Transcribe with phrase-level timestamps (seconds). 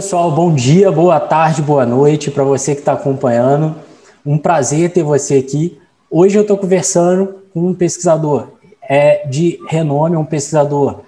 [0.00, 0.32] pessoal.
[0.32, 3.76] Bom dia, boa tarde, boa noite para você que está acompanhando.
[4.24, 5.78] Um prazer ter você aqui.
[6.10, 8.48] Hoje eu estou conversando com um pesquisador
[8.80, 11.00] é, de renome, um pesquisador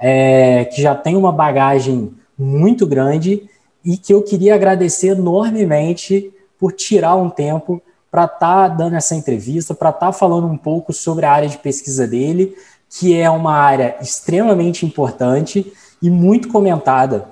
[0.00, 3.48] é, que já tem uma bagagem muito grande
[3.84, 9.14] e que eu queria agradecer enormemente por tirar um tempo para estar tá dando essa
[9.14, 12.56] entrevista, para estar tá falando um pouco sobre a área de pesquisa dele,
[12.88, 17.28] que é uma área extremamente importante e muito comentada.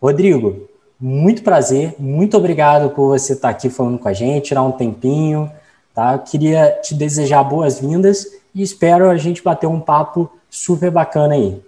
[0.00, 0.69] Rodrigo,
[1.00, 5.50] muito prazer, muito obrigado por você estar aqui falando com a gente, tirar um tempinho,
[5.94, 6.18] tá?
[6.18, 11.58] queria te desejar boas-vindas e espero a gente bater um papo super bacana aí.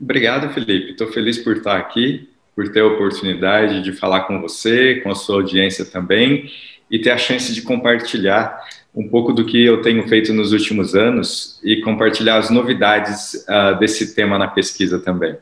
[0.00, 0.92] Obrigado, Felipe.
[0.92, 5.14] Estou feliz por estar aqui, por ter a oportunidade de falar com você, com a
[5.14, 6.48] sua audiência também
[6.88, 8.62] e ter a chance de compartilhar
[8.94, 13.78] um pouco do que eu tenho feito nos últimos anos e compartilhar as novidades uh,
[13.78, 15.36] desse tema na pesquisa também.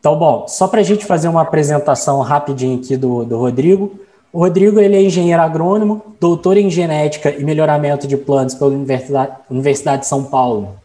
[0.00, 4.00] Então, bom, só para a gente fazer uma apresentação rapidinho aqui do, do Rodrigo.
[4.32, 9.32] O Rodrigo ele é engenheiro agrônomo, doutor em genética e melhoramento de plantas pela Universidade,
[9.50, 10.76] Universidade de São Paulo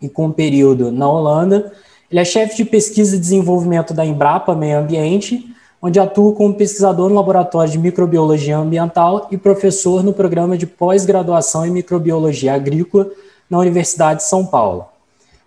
[0.00, 1.72] e com um período na Holanda.
[2.10, 7.10] Ele é chefe de pesquisa e desenvolvimento da Embrapa Meio Ambiente onde atua como pesquisador
[7.10, 13.10] no Laboratório de Microbiologia Ambiental e professor no programa de pós-graduação em Microbiologia Agrícola
[13.50, 14.86] na Universidade de São Paulo.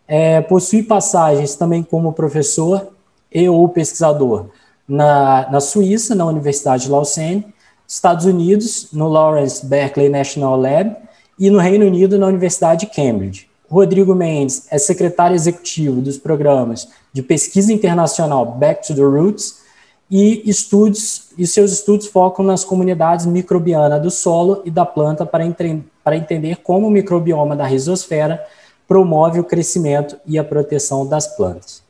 [0.07, 2.87] É, possui passagens também como professor
[3.31, 4.45] e ou pesquisador
[4.87, 7.45] na, na Suíça, na Universidade de Lausanne,
[7.87, 10.95] Estados Unidos, no Lawrence Berkeley National Lab,
[11.39, 13.47] e no Reino Unido, na Universidade de Cambridge.
[13.69, 19.61] Rodrigo Mendes é secretário executivo dos programas de pesquisa internacional Back to the Roots
[20.09, 25.45] e estudos e seus estudos focam nas comunidades microbianas do solo e da planta para,
[25.45, 28.41] entre, para entender como o microbioma da risosfera
[28.87, 31.83] promove o crescimento e a proteção das plantas.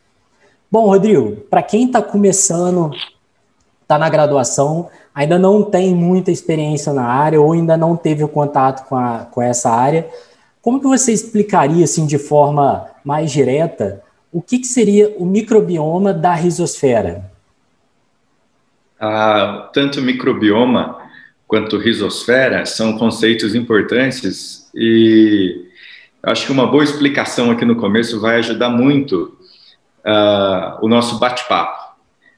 [0.70, 2.92] Bom, Rodrigo, para quem está começando,
[3.82, 8.28] está na graduação, ainda não tem muita experiência na área ou ainda não teve o
[8.28, 10.10] contato com, a, com essa área,
[10.62, 14.04] como que você explicaria, assim, de forma mais direta,
[14.34, 17.32] o que, que seria o microbioma da risosfera?
[19.00, 20.98] Ah, tanto microbioma
[21.48, 25.67] quanto risosfera são conceitos importantes e
[26.24, 29.38] acho que uma boa explicação aqui no começo vai ajudar muito
[30.06, 31.88] uh, o nosso bate-papo.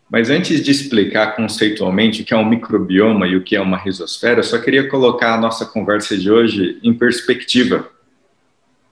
[0.09, 3.77] Mas antes de explicar conceitualmente o que é um microbioma e o que é uma
[3.77, 7.87] risosfera, eu só queria colocar a nossa conversa de hoje em perspectiva.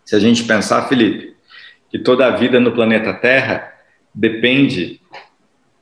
[0.05, 1.35] Se a gente pensar, Felipe,
[1.89, 3.73] que toda a vida no planeta Terra
[4.13, 5.01] depende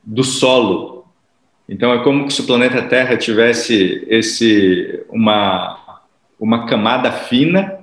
[0.04, 0.96] do solo
[1.68, 5.82] então é como se o planeta Terra tivesse esse uma
[6.40, 7.75] uma camada fina,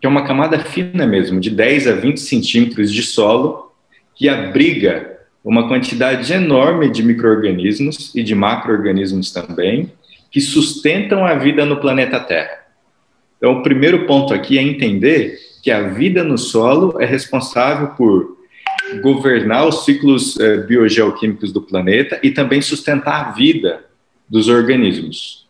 [0.00, 3.70] que é uma camada fina mesmo, de 10 a 20 centímetros de solo,
[4.14, 9.92] que abriga uma quantidade enorme de micro-organismos e de macro-organismos também,
[10.30, 12.60] que sustentam a vida no planeta Terra.
[13.36, 18.38] Então, o primeiro ponto aqui é entender que a vida no solo é responsável por
[19.02, 23.84] governar os ciclos eh, biogeoquímicos do planeta e também sustentar a vida
[24.28, 25.46] dos organismos.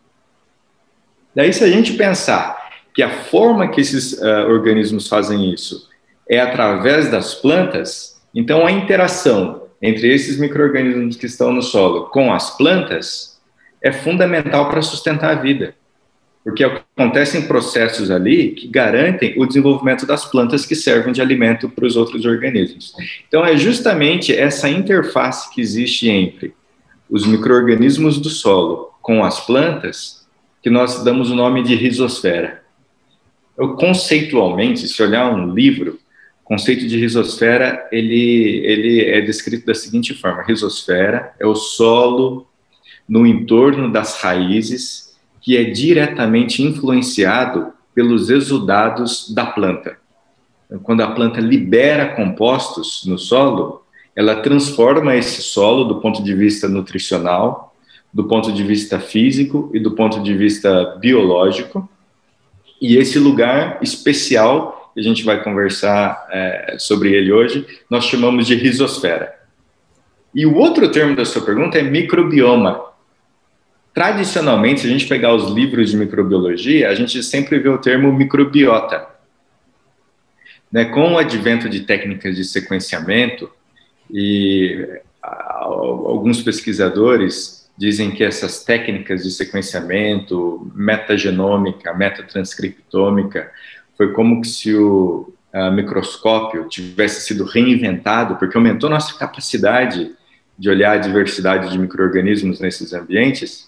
[1.35, 2.60] Daí, se a gente pensar
[2.93, 5.89] que a forma que esses uh, organismos fazem isso
[6.29, 12.31] é através das plantas, então a interação entre esses micro-organismos que estão no solo com
[12.33, 13.39] as plantas
[13.81, 15.75] é fundamental para sustentar a vida
[16.43, 21.85] porque acontecem processos ali que garantem o desenvolvimento das plantas que servem de alimento para
[21.85, 22.93] os outros organismos.
[23.27, 26.53] Então, é justamente essa interface que existe entre
[27.09, 30.25] os micro-organismos do solo com as plantas
[30.63, 32.60] que nós damos o nome de risosfera.
[33.61, 35.99] Eu, conceitualmente, se olhar um livro,
[36.43, 42.47] o conceito de risosfera, ele, ele é descrito da seguinte forma, risosfera é o solo
[43.07, 49.95] no entorno das raízes que é diretamente influenciado pelos exudados da planta.
[50.65, 53.83] Então, quando a planta libera compostos no solo,
[54.15, 57.75] ela transforma esse solo do ponto de vista nutricional,
[58.11, 61.87] do ponto de vista físico e do ponto de vista biológico.
[62.81, 68.47] E esse lugar especial, que a gente vai conversar é, sobre ele hoje, nós chamamos
[68.47, 69.33] de risosfera.
[70.33, 72.91] E o outro termo da sua pergunta é microbioma,
[73.93, 78.11] Tradicionalmente, se a gente pegar os livros de microbiologia, a gente sempre vê o termo
[78.13, 79.05] microbiota.
[80.71, 80.85] Né?
[80.85, 83.51] Com o advento de técnicas de sequenciamento,
[84.09, 84.87] e
[85.21, 93.51] alguns pesquisadores dizem que essas técnicas de sequenciamento, metagenômica, metatranscriptômica,
[93.97, 95.33] foi como se o
[95.73, 100.11] microscópio tivesse sido reinventado, porque aumentou nossa capacidade
[100.57, 103.67] de olhar a diversidade de micro-organismos nesses ambientes,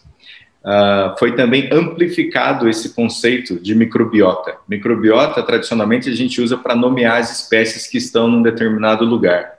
[0.63, 4.57] uh, foi também amplificado esse conceito de microbiota.
[4.67, 9.53] Microbiota, tradicionalmente, a gente usa para nomear as espécies que estão num determinado lugar.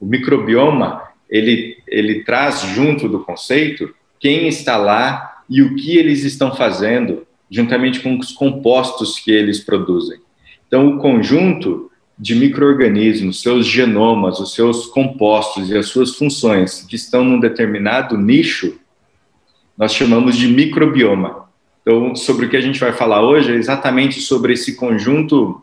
[0.00, 6.24] O microbioma, ele, ele traz junto do conceito quem está lá e o que eles
[6.24, 10.18] estão fazendo, juntamente com os compostos que eles produzem.
[10.66, 16.94] Então, o conjunto de micro-organismos, seus genomas, os seus compostos e as suas funções que
[16.94, 18.78] estão num determinado nicho,
[19.76, 21.48] nós chamamos de microbioma.
[21.80, 25.62] Então, sobre o que a gente vai falar hoje é exatamente sobre esse conjunto,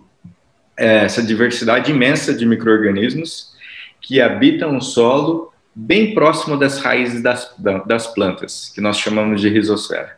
[0.76, 3.56] é, essa diversidade imensa de micro-organismos
[4.02, 7.54] que habitam o solo bem próximo das raízes das,
[7.86, 10.18] das plantas, que nós chamamos de rizosfera.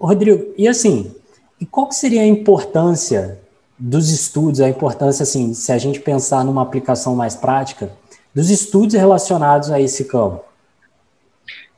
[0.00, 1.14] Rodrigo, e assim,
[1.60, 3.38] e qual seria a importância
[3.78, 7.92] dos estudos, a importância, assim, se a gente pensar numa aplicação mais prática,
[8.34, 10.44] dos estudos relacionados a esse campo?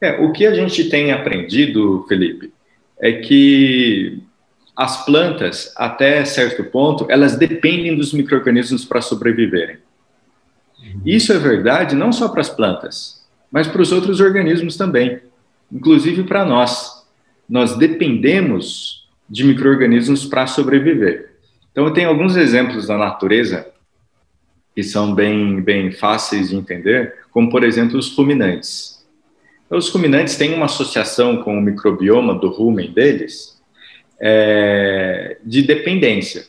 [0.01, 2.51] É, o que a gente tem aprendido, Felipe,
[2.99, 4.23] é que
[4.75, 9.77] as plantas, até certo ponto, elas dependem dos micro-organismos para sobreviverem.
[11.05, 15.21] Isso é verdade não só para as plantas, mas para os outros organismos também,
[15.73, 17.05] inclusive para nós.
[17.49, 21.37] Nós dependemos de micro-organismos para sobreviver.
[21.71, 23.67] Então, eu tenho alguns exemplos da natureza
[24.75, 29.07] que são bem, bem fáceis de entender, como, por exemplo, os ruminantes.
[29.71, 33.61] Os ruminantes têm uma associação com o microbioma do rumen deles
[34.21, 36.47] é, de dependência.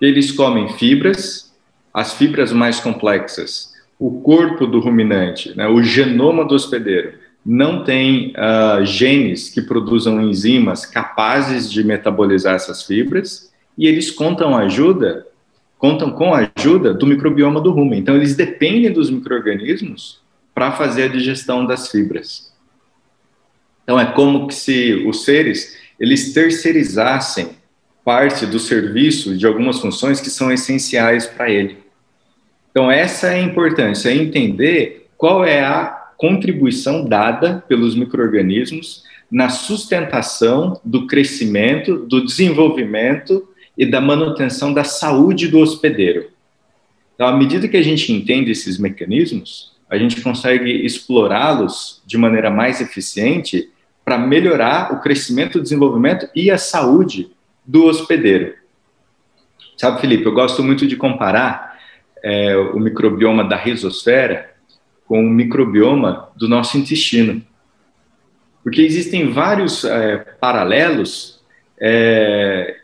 [0.00, 1.54] Eles comem fibras,
[1.92, 7.14] as fibras mais complexas, o corpo do ruminante, né, o genoma do hospedeiro,
[7.44, 14.56] não tem uh, genes que produzam enzimas capazes de metabolizar essas fibras e eles contam
[14.56, 15.26] ajuda,
[15.78, 18.00] contam com a ajuda do microbioma do rumen.
[18.00, 20.20] Então eles dependem dos microrganismos
[20.54, 22.52] para fazer a digestão das fibras.
[23.82, 27.50] Então é como se os seres eles terceirizassem
[28.04, 31.87] parte do serviço de algumas funções que são essenciais para ele.
[32.78, 39.48] Então essa é a importância, é entender qual é a contribuição dada pelos microrganismos na
[39.48, 46.30] sustentação do crescimento, do desenvolvimento e da manutenção da saúde do hospedeiro.
[47.16, 52.48] Então, à medida que a gente entende esses mecanismos, a gente consegue explorá-los de maneira
[52.48, 53.68] mais eficiente
[54.04, 57.28] para melhorar o crescimento, o desenvolvimento e a saúde
[57.66, 58.54] do hospedeiro.
[59.76, 61.68] Sabe, Felipe, eu gosto muito de comparar
[62.22, 64.50] é, o microbioma da risosfera
[65.06, 67.42] com o microbioma do nosso intestino.
[68.62, 71.40] Porque existem vários é, paralelos
[71.80, 72.76] é,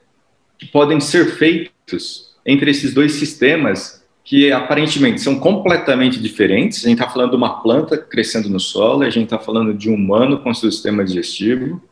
[0.59, 6.85] que podem ser feitos entre esses dois sistemas que aparentemente são completamente diferentes.
[6.85, 9.91] A gente está falando de uma planta crescendo no solo, a gente está falando de
[9.91, 11.83] um humano com seu sistema digestivo,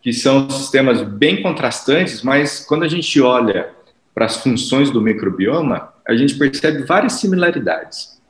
[0.00, 3.70] que são sistemas bem contrastantes, mas quando a gente olha
[4.14, 8.20] para as funções do microbioma, a gente percebe várias similaridades.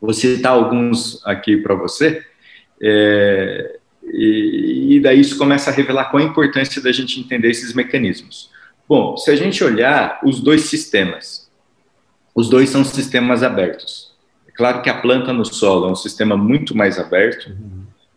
[0.00, 2.24] Vou citar alguns aqui para você,
[2.82, 7.72] é, e, e daí isso começa a revelar qual a importância da gente entender esses
[7.72, 8.50] mecanismos.
[8.88, 11.50] Bom, se a gente olhar os dois sistemas,
[12.34, 14.12] os dois são sistemas abertos.
[14.48, 17.54] É claro que a planta no solo é um sistema muito mais aberto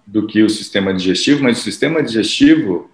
[0.05, 2.89] do que o sistema digestivo, mas o sistema digestivo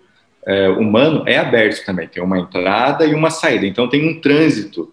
[0.45, 4.91] é, humano é aberto também, tem uma entrada e uma saída, então tem um trânsito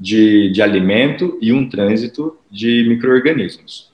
[0.00, 3.90] de, de alimento e um trânsito de micro-organismos.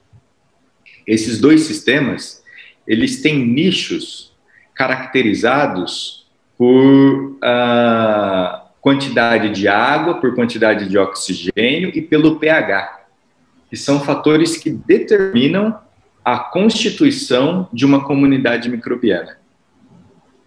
[1.05, 2.45] Esses dois sistemas,
[2.87, 4.33] eles têm nichos
[4.73, 13.01] caracterizados por uh, quantidade de água, por quantidade de oxigênio e pelo pH,
[13.69, 15.77] que são fatores que determinam
[16.25, 19.39] a constituição de uma comunidade microbiana.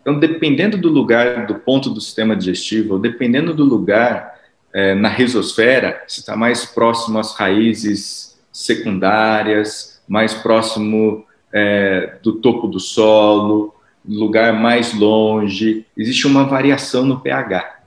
[0.01, 4.38] Então, dependendo do lugar, do ponto do sistema digestivo, ou dependendo do lugar
[4.73, 12.67] é, na risosfera, se está mais próximo às raízes secundárias, mais próximo é, do topo
[12.67, 13.75] do solo,
[14.07, 17.79] lugar mais longe, existe uma variação no pH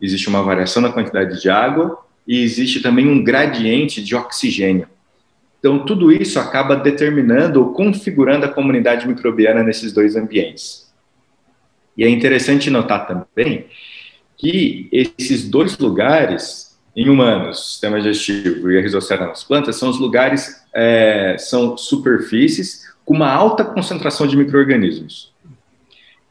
[0.00, 4.88] existe uma variação na quantidade de água e existe também um gradiente de oxigênio.
[5.58, 10.92] Então, tudo isso acaba determinando ou configurando a comunidade microbiana nesses dois ambientes.
[11.96, 13.66] E é interessante notar também
[14.38, 19.98] que esses dois lugares, em humanos, sistema digestivo e a risosfera nas plantas, são os
[19.98, 25.32] lugares, é, são superfícies com uma alta concentração de micro-organismos.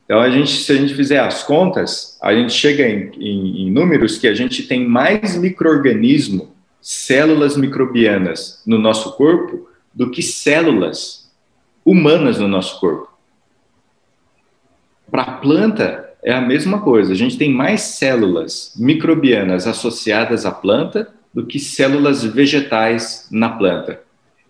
[0.05, 3.71] Então, a gente, se a gente fizer as contas, a gente chega em, em, em
[3.71, 11.29] números que a gente tem mais microorganismo, células microbianas no nosso corpo, do que células
[11.83, 13.11] humanas no nosso corpo.
[15.11, 17.13] Para a planta, é a mesma coisa.
[17.13, 24.01] A gente tem mais células microbianas associadas à planta do que células vegetais na planta.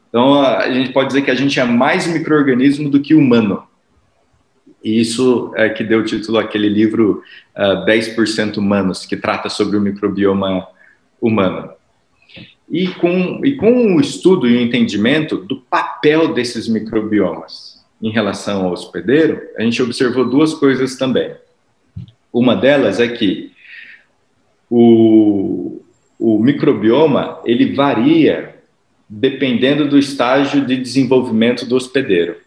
[0.09, 3.63] Então, a gente pode dizer que a gente é mais microorganismo do que humano.
[4.83, 7.23] E isso é que deu título àquele livro
[7.57, 10.65] uh, ah, 10% Humanos, que trata sobre o microbioma
[11.21, 11.71] humano.
[12.69, 18.65] E com, e com o estudo e o entendimento do papel desses microbiomas em relação
[18.65, 21.35] ao hospedeiro, a gente observou duas coisas também.
[22.31, 23.51] Uma delas é que
[24.69, 25.81] o,
[26.19, 28.55] o microbioma ele varia
[29.09, 32.37] dependendo do estágio de desenvolvimento do hospedeiro.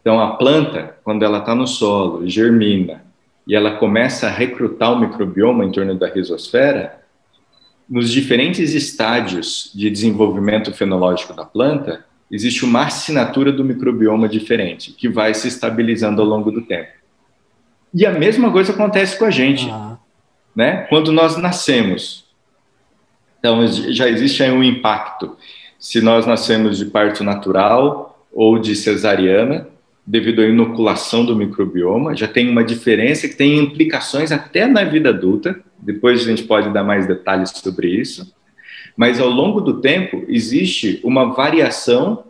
[0.00, 3.04] Então, a planta, quando ela está no solo, germina,
[3.46, 7.00] e ela começa a recrutar o microbioma em torno da risosfera,
[7.88, 15.08] nos diferentes estágios de desenvolvimento fenológico da planta, existe uma assinatura do microbioma diferente, que
[15.08, 16.99] vai se estabilizando ao longo do tempo.
[17.92, 19.68] E a mesma coisa acontece com a gente.
[19.70, 19.98] Ah.
[20.54, 20.86] Né?
[20.88, 22.24] Quando nós nascemos,
[23.38, 25.36] então já existe aí um impacto.
[25.78, 29.66] Se nós nascemos de parto natural ou de cesariana,
[30.06, 35.08] devido à inoculação do microbioma, já tem uma diferença que tem implicações até na vida
[35.08, 35.58] adulta.
[35.78, 38.34] Depois a gente pode dar mais detalhes sobre isso.
[38.96, 42.24] Mas ao longo do tempo existe uma variação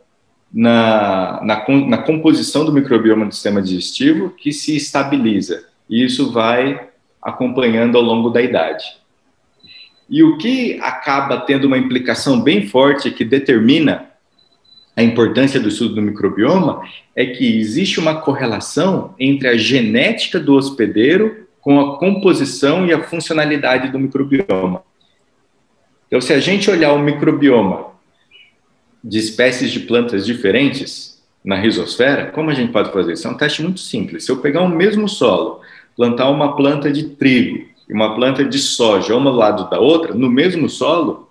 [0.52, 5.64] na, na, na composição do microbioma do sistema digestivo que se estabiliza.
[5.88, 6.88] E isso vai
[7.23, 8.85] acompanhando ao longo da idade.
[10.09, 14.11] E o que acaba tendo uma implicação bem forte que determina
[14.97, 16.83] a importância do estudo do microbioma
[17.14, 23.02] é que existe uma correlação entre a genética do hospedeiro com a composição e a
[23.02, 24.83] funcionalidade do microbioma.
[26.07, 27.87] Então, se a gente olhar o microbioma
[29.02, 33.14] de espécies de plantas diferentes na risosfera, como a gente pode fazer?
[33.14, 34.25] Isso é um teste muito simples.
[34.25, 35.61] Se eu pegar o mesmo solo,
[35.97, 40.14] plantar uma planta de trigo e uma planta de soja, uma do lado da outra,
[40.14, 41.30] no mesmo solo,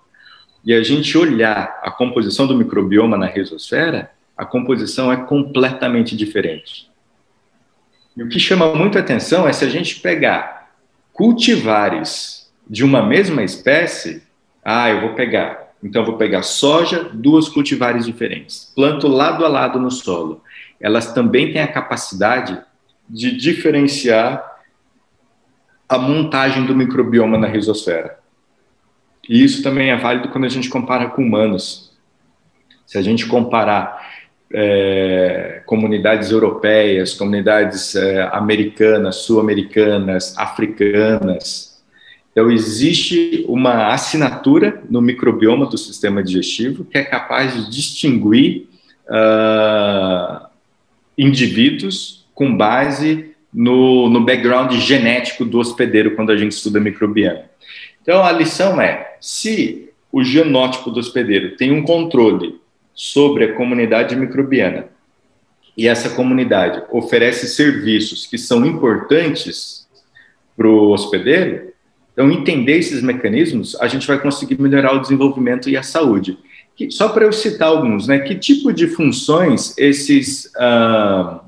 [0.64, 6.90] e a gente olhar a composição do microbioma na risosfera, a composição é completamente diferente.
[8.16, 10.70] E o que chama muita atenção é se a gente pegar
[11.12, 14.22] cultivares de uma mesma espécie,
[14.64, 19.78] ah, eu vou pegar então, vou pegar soja, duas cultivares diferentes, planto lado a lado
[19.78, 20.42] no solo.
[20.78, 22.60] Elas também têm a capacidade
[23.08, 24.44] de diferenciar
[25.88, 28.18] a montagem do microbioma na risosfera.
[29.28, 31.98] E isso também é válido quando a gente compara com humanos.
[32.86, 34.06] Se a gente comparar
[34.52, 41.69] é, comunidades europeias, comunidades é, americanas, sul-americanas, africanas,
[42.32, 48.68] então, existe uma assinatura no microbioma do sistema digestivo que é capaz de distinguir
[49.08, 50.46] uh,
[51.18, 57.40] indivíduos com base no, no background genético do hospedeiro quando a gente estuda microbiano.
[58.00, 62.60] Então, a lição é: se o genótipo do hospedeiro tem um controle
[62.94, 64.86] sobre a comunidade microbiana
[65.76, 69.88] e essa comunidade oferece serviços que são importantes
[70.56, 71.69] para o hospedeiro,
[72.20, 76.36] então, entender esses mecanismos, a gente vai conseguir melhorar o desenvolvimento e a saúde.
[76.76, 78.18] Que, só para eu citar alguns, né?
[78.18, 81.40] Que tipo de funções esses, uh,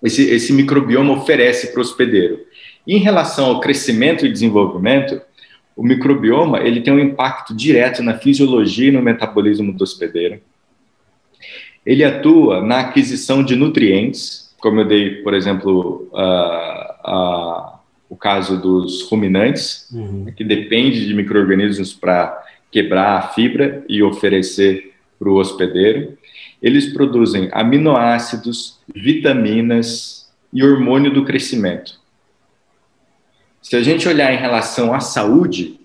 [0.00, 2.38] esse, esse microbioma oferece para o hospedeiro?
[2.86, 5.20] Em relação ao crescimento e desenvolvimento,
[5.74, 10.40] o microbioma ele tem um impacto direto na fisiologia e no metabolismo do hospedeiro.
[11.84, 17.71] Ele atua na aquisição de nutrientes, como eu dei, por exemplo, uh, uh,
[18.12, 20.26] o caso dos ruminantes, uhum.
[20.36, 26.18] que depende de micro-organismos para quebrar a fibra e oferecer para o hospedeiro.
[26.60, 31.98] Eles produzem aminoácidos, vitaminas e hormônio do crescimento.
[33.62, 35.80] Se a gente olhar em relação à saúde,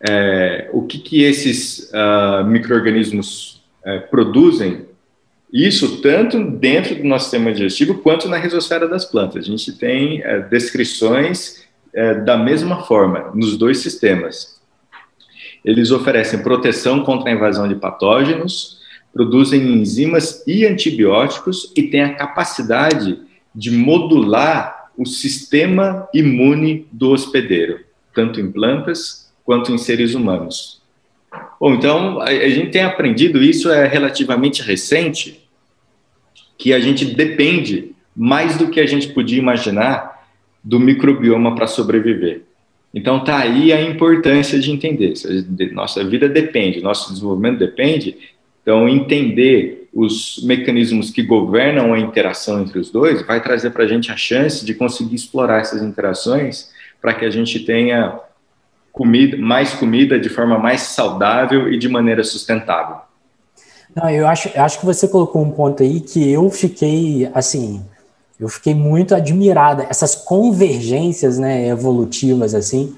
[0.00, 4.86] é, o que, que esses uh, micro-organismos é, produzem
[5.52, 9.44] isso tanto dentro do nosso sistema digestivo quanto na risosfera das plantas.
[9.44, 14.58] A gente tem é, descrições é, da mesma forma nos dois sistemas.
[15.62, 18.80] Eles oferecem proteção contra a invasão de patógenos,
[19.12, 23.20] produzem enzimas e antibióticos e têm a capacidade
[23.54, 27.80] de modular o sistema imune do hospedeiro,
[28.14, 30.80] tanto em plantas quanto em seres humanos.
[31.60, 35.41] Bom, então a gente tem aprendido isso é relativamente recente,
[36.62, 40.28] que a gente depende mais do que a gente podia imaginar
[40.62, 42.42] do microbioma para sobreviver.
[42.94, 45.14] Então tá aí a importância de entender.
[45.72, 48.16] Nossa vida depende, nosso desenvolvimento depende
[48.62, 53.88] Então, entender os mecanismos que governam a interação entre os dois vai trazer para a
[53.88, 58.20] gente a chance de conseguir explorar essas interações para que a gente tenha
[58.92, 63.01] comida, mais comida de forma mais saudável e de maneira sustentável.
[63.94, 67.84] Não, eu acho, eu acho que você colocou um ponto aí que eu fiquei, assim,
[68.40, 69.86] eu fiquei muito admirada.
[69.88, 72.96] Essas convergências né, evolutivas, assim,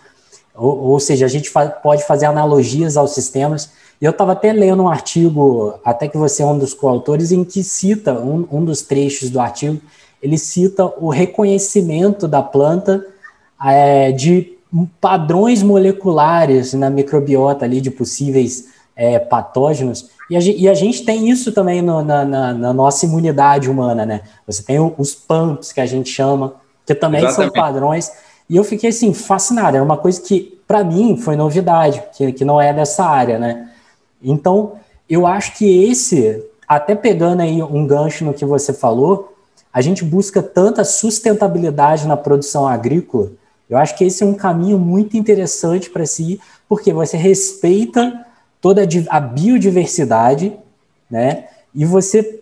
[0.54, 3.70] ou, ou seja, a gente fa pode fazer analogias aos sistemas.
[4.00, 7.64] Eu estava até lendo um artigo, até que você é um dos coautores, em que
[7.64, 9.80] cita, um, um dos trechos do artigo,
[10.22, 13.04] ele cita o reconhecimento da planta
[13.62, 14.56] é, de
[15.00, 21.28] padrões moleculares na microbiota ali de possíveis é, patógenos e a, e a, gente tem
[21.28, 24.22] isso também no, na, na, na, nossa imunidade humana, né?
[24.46, 26.54] Você tem os PAMPs, que a gente chama,
[26.86, 27.52] que também Exatamente.
[27.52, 28.10] são padrões.
[28.48, 29.76] E eu fiquei, assim, fascinado.
[29.76, 33.68] Era uma coisa que, para mim, foi novidade, que, que não é dessa área, né?
[34.22, 34.72] Então,
[35.08, 39.34] eu acho que esse, até pegando aí um gancho no que você falou,
[39.70, 43.32] a gente busca tanta sustentabilidade na produção agrícola.
[43.68, 48.24] Eu acho que esse é um caminho muito interessante para se ir, porque você respeita
[48.64, 48.80] toda
[49.10, 50.50] a biodiversidade,
[51.10, 51.48] né?
[51.74, 52.40] E você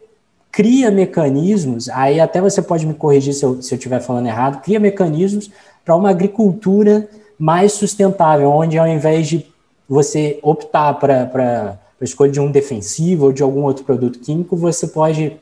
[0.52, 5.50] cria mecanismos, aí até você pode me corrigir se eu estiver falando errado, cria mecanismos
[5.84, 9.44] para uma agricultura mais sustentável, onde ao invés de
[9.88, 14.86] você optar para a escolha de um defensivo ou de algum outro produto químico, você
[14.86, 15.36] pode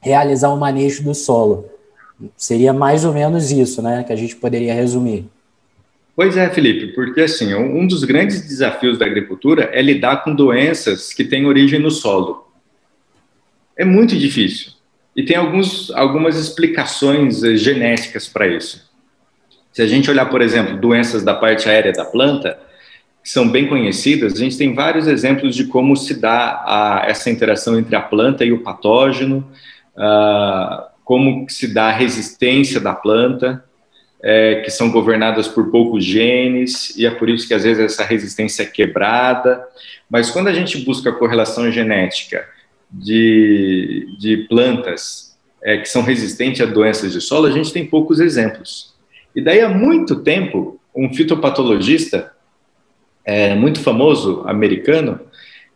[0.00, 1.66] realizar o manejo do solo.
[2.36, 5.30] Seria mais ou menos isso, né, que a gente poderia resumir.
[6.14, 11.12] Pois é, Felipe, porque assim, um dos grandes desafios da agricultura é lidar com doenças
[11.12, 12.52] que têm origem no solo.
[13.76, 14.72] É muito difícil.
[15.16, 18.90] E tem alguns, algumas explicações eh, genéticas para isso.
[19.72, 22.58] Se a gente olhar, por exemplo, doenças da parte aérea da planta,
[23.22, 27.30] que são bem conhecidas, a gente tem vários exemplos de como se dá a, essa
[27.30, 29.48] interação entre a planta e o patógeno,
[29.96, 33.64] uh, como se dá a resistência da planta
[34.22, 38.04] é, que são governadas por poucos genes, e é por isso que às vezes essa
[38.04, 39.66] resistência é quebrada.
[40.08, 42.46] Mas quando a gente busca a correlação genética
[42.90, 48.20] de, de plantas é, que são resistentes a doenças de solo, a gente tem poucos
[48.20, 48.94] exemplos.
[49.34, 52.32] E daí há muito tempo, um fitopatologista
[53.24, 55.20] é, muito famoso, americano,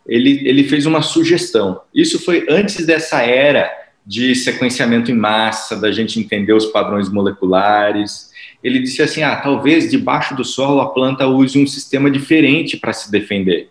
[0.05, 1.81] ele, ele fez uma sugestão.
[1.93, 3.69] Isso foi antes dessa era
[4.05, 8.26] de sequenciamento em massa, da gente entender os padrões moleculares
[8.63, 12.93] ele disse assim: ah, talvez debaixo do solo a planta use um sistema diferente para
[12.93, 13.69] se defender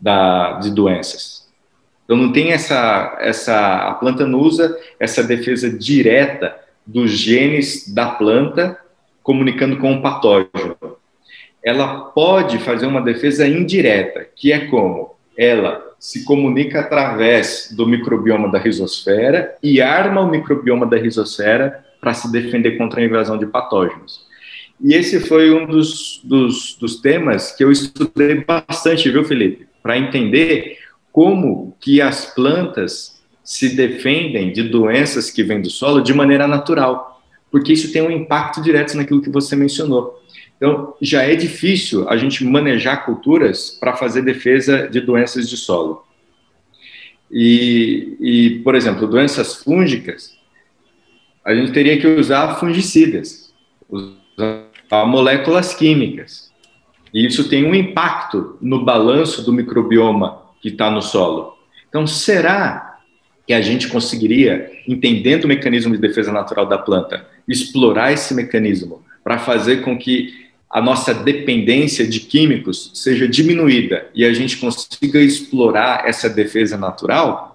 [0.00, 1.48] da, de doenças.
[2.04, 8.06] Então não tem essa, essa, a planta não usa essa defesa direta dos genes da
[8.06, 8.78] planta
[9.22, 10.76] comunicando com o patógeno.
[11.64, 18.50] Ela pode fazer uma defesa indireta, que é como ela se comunica através do microbioma
[18.50, 23.46] da rizosfera e arma o microbioma da rizosfera para se defender contra a invasão de
[23.46, 24.26] patógenos.
[24.82, 29.68] E esse foi um dos, dos, dos temas que eu estudei bastante, viu, Felipe?
[29.80, 30.78] Para entender
[31.12, 37.22] como que as plantas se defendem de doenças que vêm do solo de maneira natural,
[37.52, 40.20] porque isso tem um impacto direto naquilo que você mencionou.
[40.56, 46.04] Então, já é difícil a gente manejar culturas para fazer defesa de doenças de solo.
[47.30, 50.41] E, e, por exemplo, doenças fúngicas,
[51.44, 53.52] a gente teria que usar fungicidas,
[53.88, 56.50] usar moléculas químicas.
[57.12, 61.58] E isso tem um impacto no balanço do microbioma que está no solo.
[61.88, 62.98] Então, será
[63.46, 69.04] que a gente conseguiria, entendendo o mecanismo de defesa natural da planta, explorar esse mecanismo
[69.24, 75.20] para fazer com que a nossa dependência de químicos seja diminuída e a gente consiga
[75.20, 77.51] explorar essa defesa natural?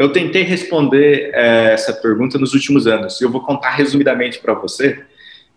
[0.00, 3.20] Eu tentei responder é, essa pergunta nos últimos anos.
[3.20, 5.04] Eu vou contar resumidamente para você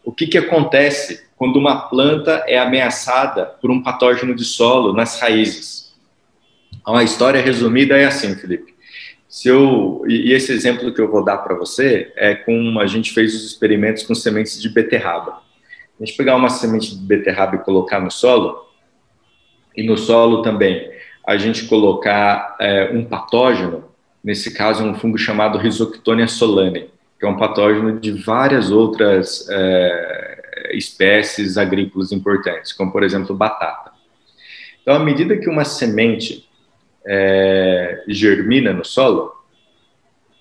[0.03, 5.17] o que, que acontece quando uma planta é ameaçada por um patógeno de solo nas
[5.17, 5.95] raízes.
[6.85, 8.75] Uma história resumida é assim, Felipe.
[9.29, 13.13] Se eu, e esse exemplo que eu vou dar para você é com a gente
[13.13, 15.41] fez os experimentos com sementes de beterraba.
[15.97, 18.57] A gente pegar uma semente de beterraba e colocar no solo,
[19.73, 20.91] e no solo também
[21.25, 23.92] a gente colocar é, um patógeno,
[24.23, 30.71] Nesse caso, um fungo chamado Rhizoctonia solane, que é um patógeno de várias outras é,
[30.73, 33.91] espécies agrícolas importantes, como, por exemplo, batata.
[34.81, 36.47] Então, à medida que uma semente
[37.05, 39.33] é, germina no solo,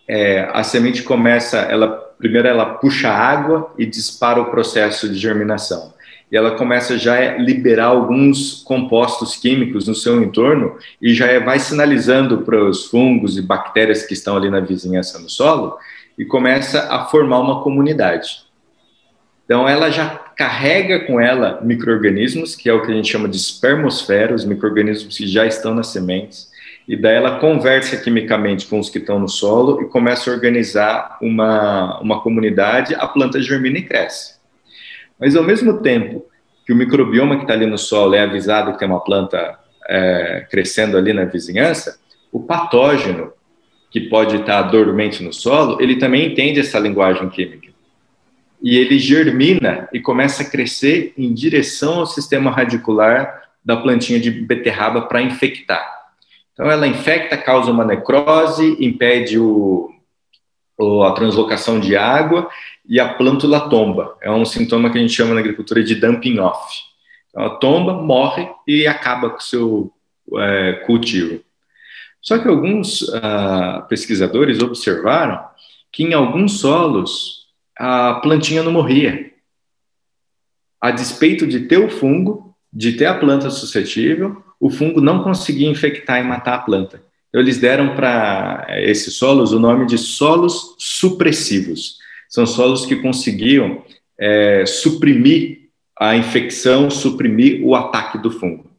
[0.07, 1.88] é, a semente começa, ela
[2.23, 5.92] primeiro ela puxa água e dispara o processo de germinação.
[6.33, 11.59] E ela começa já a liberar alguns compostos químicos no seu entorno e já vai
[11.59, 15.77] sinalizando para os fungos e bactérias que estão ali na vizinhança no solo
[16.18, 18.45] e começa a formar uma comunidade.
[19.45, 23.37] Então ela já carrega com ela microrganismos, que é o que a gente chama de
[23.37, 26.51] espermosfera, os microrganismos que já estão nas sementes,
[26.88, 31.18] e daí ela conversa quimicamente com os que estão no solo e começa a organizar
[31.21, 34.41] uma, uma comunidade, a planta germina e cresce.
[35.22, 36.26] Mas ao mesmo tempo
[36.66, 39.56] que o microbioma que está ali no solo é avisado que tem uma planta
[39.88, 42.00] é, crescendo ali na vizinhança,
[42.32, 43.32] o patógeno
[43.88, 47.68] que pode estar dormente no solo, ele também entende essa linguagem química.
[48.61, 54.28] E ele germina e começa a crescer em direção ao sistema radicular da plantinha de
[54.28, 55.88] beterraba para infectar.
[56.52, 59.88] Então, ela infecta, causa uma necrose, impede o,
[61.06, 62.48] a translocação de água
[62.87, 64.16] e a plântula tomba.
[64.21, 66.81] É um sintoma que a gente chama na agricultura de dumping off.
[67.31, 69.92] Então, ela tomba, morre e acaba com o seu
[70.37, 71.40] é, cultivo.
[72.21, 75.45] Só que alguns uh, pesquisadores observaram
[75.90, 79.33] que em alguns solos a plantinha não morria.
[80.81, 85.68] A despeito de ter o fungo, de ter a planta suscetível, o fungo não conseguia
[85.68, 87.03] infectar e matar a planta.
[87.29, 92.02] Então, eles deram para esses solos o nome de solos supressivos.
[92.33, 93.85] São solos que conseguiam
[94.18, 95.68] é, suprimir
[96.01, 98.71] a infecção, suprimir o ataque do fungo.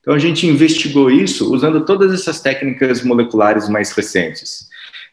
[0.00, 4.68] Então, a gente investigou isso usando todas essas técnicas moleculares mais recentes.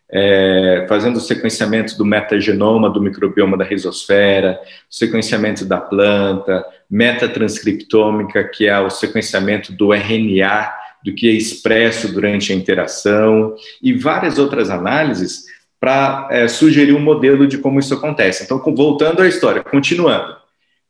[0.10, 8.68] É, fazendo o sequenciamento do metagenoma do microbioma da risosfera, sequenciamento da planta, metatranscriptômica, que
[8.68, 10.72] é o sequenciamento do RNA,
[11.04, 17.00] do que é expresso durante a interação, e várias outras análises para é, sugerir um
[17.00, 18.44] modelo de como isso acontece.
[18.44, 20.36] Então, voltando à história, continuando.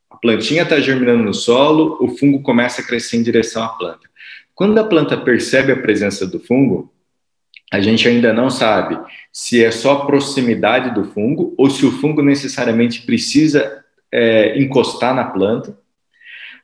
[0.10, 4.08] A plantinha está germinando no solo, o fungo começa a crescer em direção à planta.
[4.56, 6.92] Quando a planta percebe a presença do fungo,
[7.72, 8.98] a gente ainda não sabe
[9.32, 15.26] se é só proximidade do fungo ou se o fungo necessariamente precisa é, encostar na
[15.26, 15.78] planta.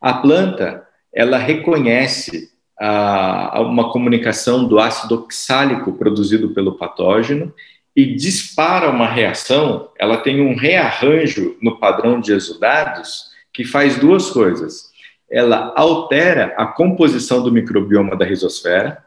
[0.02, 7.54] A planta, ela reconhece a, a uma comunicação do ácido oxálico produzido pelo patógeno
[7.96, 14.32] e dispara uma reação, ela tem um rearranjo no padrão de exudados que faz duas
[14.32, 14.92] coisas.
[15.30, 19.04] Ela altera a composição do microbioma da risosfera,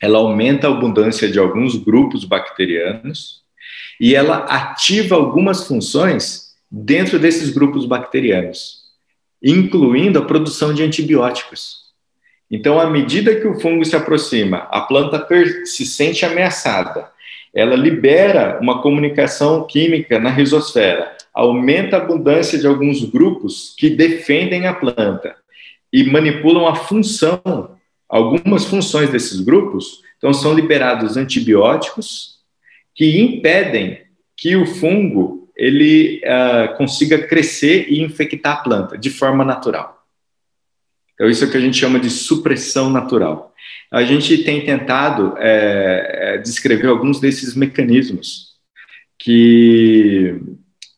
[0.00, 3.42] ela aumenta a abundância de alguns grupos bacterianos
[4.00, 8.82] e ela ativa algumas funções dentro desses grupos bacterianos,
[9.42, 11.86] incluindo a produção de antibióticos.
[12.50, 15.26] Então, à medida que o fungo se aproxima, a planta
[15.64, 17.10] se sente ameaçada,
[17.56, 24.66] ela libera uma comunicação química na risosfera, aumenta a abundância de alguns grupos que defendem
[24.66, 25.34] a planta
[25.90, 30.02] e manipulam a função, algumas funções desses grupos.
[30.18, 32.40] Então, são liberados antibióticos
[32.94, 34.02] que impedem
[34.36, 40.04] que o fungo ele uh, consiga crescer e infectar a planta de forma natural.
[41.14, 43.54] Então, isso é o que a gente chama de supressão natural.
[43.90, 48.56] A gente tem tentado é, é, descrever alguns desses mecanismos
[49.18, 50.40] que,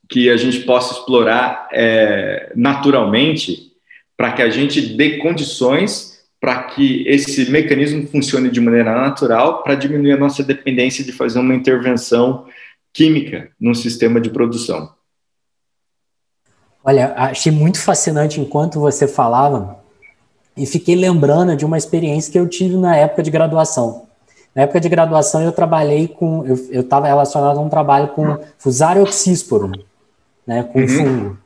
[0.08, 3.72] que a gente possa explorar é, naturalmente
[4.16, 9.74] para que a gente dê condições para que esse mecanismo funcione de maneira natural para
[9.74, 12.46] diminuir a nossa dependência de fazer uma intervenção
[12.92, 14.92] química no sistema de produção.
[16.82, 19.77] Olha, achei muito fascinante enquanto você falava
[20.58, 24.08] e fiquei lembrando de uma experiência que eu tive na época de graduação.
[24.54, 26.44] Na época de graduação, eu trabalhei com.
[26.44, 29.72] Eu estava relacionado a um trabalho com Fusarium oxísporum,
[30.46, 30.88] né, com uhum.
[30.88, 31.38] fungo.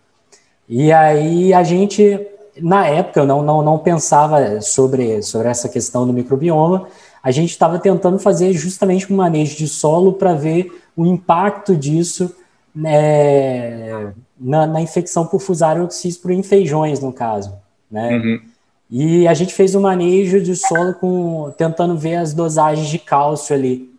[0.69, 2.27] E aí a gente,
[2.61, 6.89] na época, eu não, não, não pensava sobre, sobre essa questão do microbioma.
[7.23, 12.35] A gente estava tentando fazer justamente um manejo de solo para ver o impacto disso
[12.75, 17.53] né, na, na, infecção por Fusarium oxísporum em feijões, no caso.
[17.91, 18.17] Né?
[18.17, 18.52] Uhum.
[18.95, 22.99] E a gente fez o um manejo de solo com tentando ver as dosagens de
[22.99, 23.91] cálcio ali.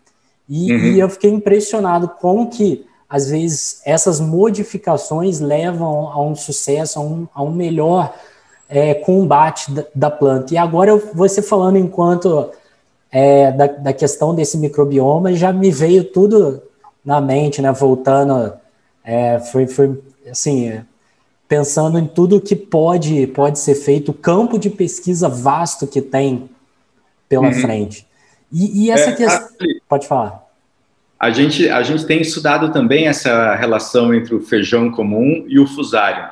[0.47, 0.79] E, uhum.
[0.79, 7.01] e, eu fiquei impressionado com que, às vezes, essas modificações levam a um sucesso, a
[7.01, 8.13] um, a um melhor
[8.69, 10.53] é, combate da, da, planta.
[10.53, 12.51] E agora, eu, você falando enquanto
[13.12, 16.62] é, da, da questão desse microbioma, já me veio tudo
[17.03, 17.71] na mente, né?
[17.71, 18.53] Voltando,
[19.03, 20.84] é, foi, foi assim,
[21.47, 26.49] pensando em tudo que pode, pode ser feito, o campo de pesquisa vasto que tem
[27.27, 27.53] pela uhum.
[27.53, 28.08] frente.
[28.51, 29.49] E, e essa é, questão.
[29.88, 30.43] Pode falar.
[31.19, 35.65] A gente, a gente tem estudado também essa relação entre o feijão comum e o
[35.65, 36.29] fusário.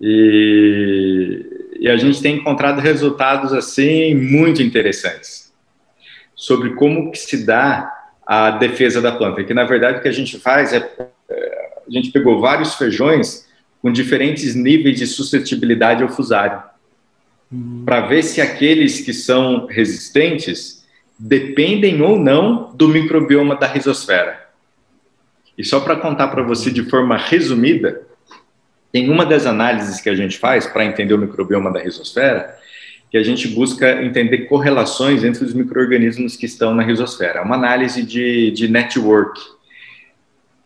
[0.00, 5.52] E, e a gente tem encontrado resultados assim muito interessantes
[6.34, 7.90] sobre como que se dá
[8.26, 9.44] a defesa da planta.
[9.44, 10.78] Que na verdade o que a gente faz é,
[11.28, 13.46] é a gente pegou vários feijões
[13.84, 16.62] com diferentes níveis de suscetibilidade ao fusário,
[17.52, 17.82] uhum.
[17.84, 20.86] para ver se aqueles que são resistentes
[21.18, 24.42] dependem ou não do microbioma da risosfera.
[25.58, 28.00] E só para contar para você de forma resumida,
[28.90, 32.56] tem uma das análises que a gente faz para entender o microbioma da risosfera,
[33.10, 37.40] que a gente busca entender correlações entre os micro-organismos que estão na risosfera.
[37.40, 39.38] É uma análise de, de network.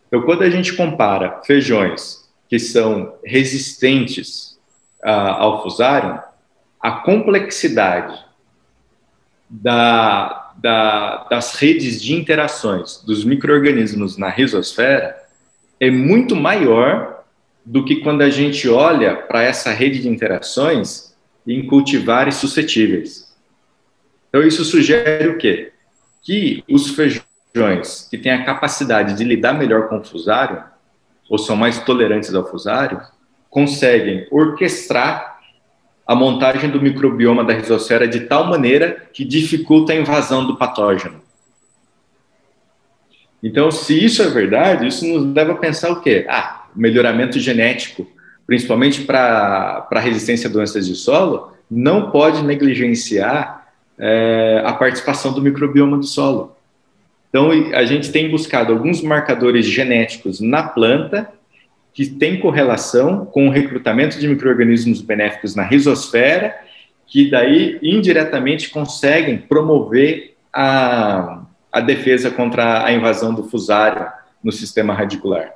[0.07, 2.18] Então, quando a gente compara feijões
[2.49, 4.59] que são resistentes
[5.05, 6.21] uh, ao fusário,
[6.81, 8.25] a complexidade
[9.49, 15.15] da, da, das redes de interações dos micro-organismos na risosfera
[15.79, 17.23] é muito maior
[17.65, 21.15] do que quando a gente olha para essa rede de interações
[21.47, 23.31] em cultivares suscetíveis.
[24.27, 25.71] Então, isso sugere o quê?
[26.21, 30.63] Que os feijões que têm a capacidade de lidar melhor com o fusário,
[31.29, 32.99] ou são mais tolerantes ao fusário,
[33.49, 35.39] conseguem orquestrar
[36.05, 41.21] a montagem do microbioma da risosfera de tal maneira que dificulta a invasão do patógeno.
[43.41, 46.25] Então, se isso é verdade, isso nos leva a pensar o quê?
[46.27, 48.07] Ah, melhoramento genético,
[48.45, 55.41] principalmente para a resistência a doenças de solo, não pode negligenciar é, a participação do
[55.41, 56.55] microbioma do solo.
[57.29, 61.29] Então, a gente tem buscado alguns marcadores genéticos na planta
[61.93, 66.55] que têm correlação com o recrutamento de micro-organismos benéficos na risosfera,
[67.05, 74.07] que daí indiretamente conseguem promover a, a defesa contra a invasão do fusário
[74.43, 75.53] no sistema radicular.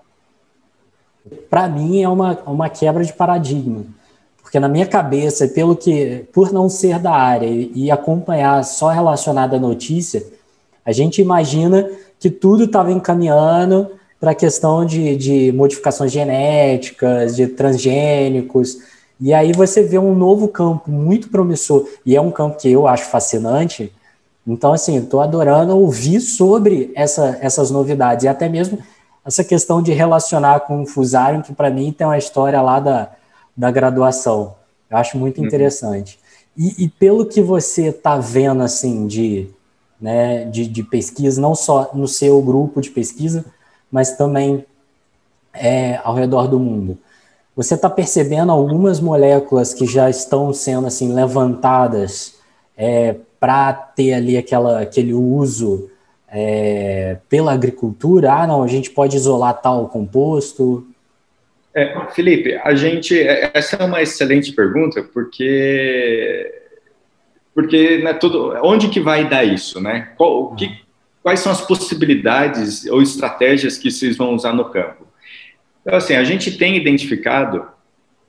[1.49, 3.85] Para mim é uma, uma quebra de paradigma,
[4.41, 9.55] porque na minha cabeça, pelo que por não ser da área e acompanhar só relacionado
[9.55, 10.23] à notícia,
[10.85, 17.47] a gente imagina que tudo estava encaminhando para a questão de, de modificações genéticas, de
[17.47, 18.77] transgênicos.
[19.19, 22.87] E aí você vê um novo campo muito promissor, e é um campo que eu
[22.87, 23.91] acho fascinante.
[24.45, 28.79] Então, assim, estou adorando ouvir sobre essa, essas novidades, e até mesmo
[29.25, 33.11] essa questão de relacionar com o Fusarium, que para mim tem uma história lá da,
[33.55, 34.55] da graduação.
[34.89, 35.47] Eu acho muito uhum.
[35.47, 36.19] interessante.
[36.57, 39.49] E, e, pelo que você está vendo, assim, de,
[40.03, 43.45] né, de, de pesquisa, não só no seu grupo de pesquisa,
[43.89, 44.65] mas também
[45.53, 46.97] é, ao redor do mundo.
[47.55, 52.35] Você está percebendo algumas moléculas que já estão sendo assim levantadas
[52.75, 55.89] é, para ter ali aquela, aquele uso
[56.27, 58.33] é, pela agricultura?
[58.33, 60.85] Ah, não, a gente pode isolar tal composto?
[61.73, 66.62] É, Felipe, a gente é, essa é uma excelente pergunta porque
[67.53, 70.11] porque né, tudo, onde que vai dar isso, né?
[70.17, 70.81] Qual, que,
[71.21, 75.07] quais são as possibilidades ou estratégias que vocês vão usar no campo?
[75.81, 77.67] Então, assim, a gente tem identificado,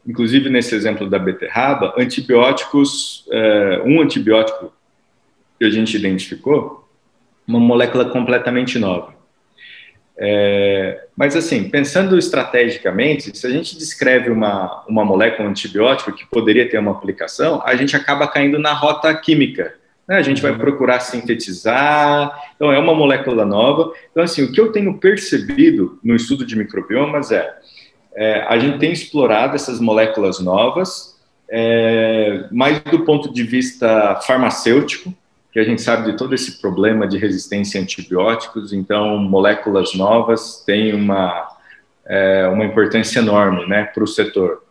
[0.06, 4.72] inclusive nesse exemplo da beterraba, antibióticos, é, um antibiótico
[5.58, 6.86] que a gente identificou,
[7.46, 9.13] uma molécula completamente nova.
[10.16, 16.26] É, mas, assim, pensando estrategicamente, se a gente descreve uma, uma molécula um antibiótico que
[16.26, 19.74] poderia ter uma aplicação, a gente acaba caindo na rota química
[20.06, 20.16] né?
[20.16, 23.92] A gente vai procurar sintetizar, então é uma molécula nova.
[24.10, 27.54] Então, assim, o que eu tenho percebido no estudo de microbiomas é,
[28.14, 35.12] é a gente tem explorado essas moléculas novas, é, mais do ponto de vista farmacêutico,
[35.54, 40.64] que a gente sabe de todo esse problema de resistência a antibióticos, então moléculas novas
[40.66, 41.46] têm uma,
[42.04, 44.64] é, uma importância enorme né, para o setor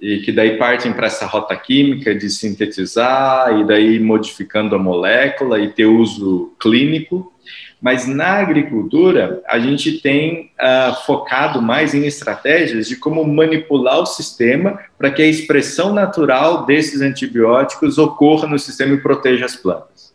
[0.00, 5.60] e que daí partem para essa rota química de sintetizar e daí modificando a molécula
[5.60, 7.32] e ter uso clínico.
[7.80, 14.06] Mas na agricultura, a gente tem uh, focado mais em estratégias de como manipular o
[14.06, 20.13] sistema para que a expressão natural desses antibióticos ocorra no sistema e proteja as plantas.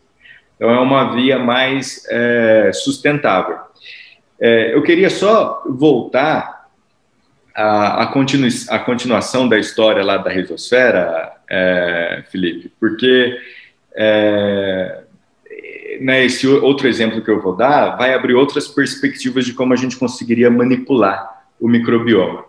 [0.59, 3.57] Então, é uma via mais é, sustentável.
[4.37, 6.67] É, eu queria só voltar
[7.55, 13.39] a, a, continu, a continuação da história lá da risosfera, é, Felipe, porque
[13.95, 15.03] é,
[16.01, 19.77] né, esse outro exemplo que eu vou dar vai abrir outras perspectivas de como a
[19.77, 22.43] gente conseguiria manipular o microbioma.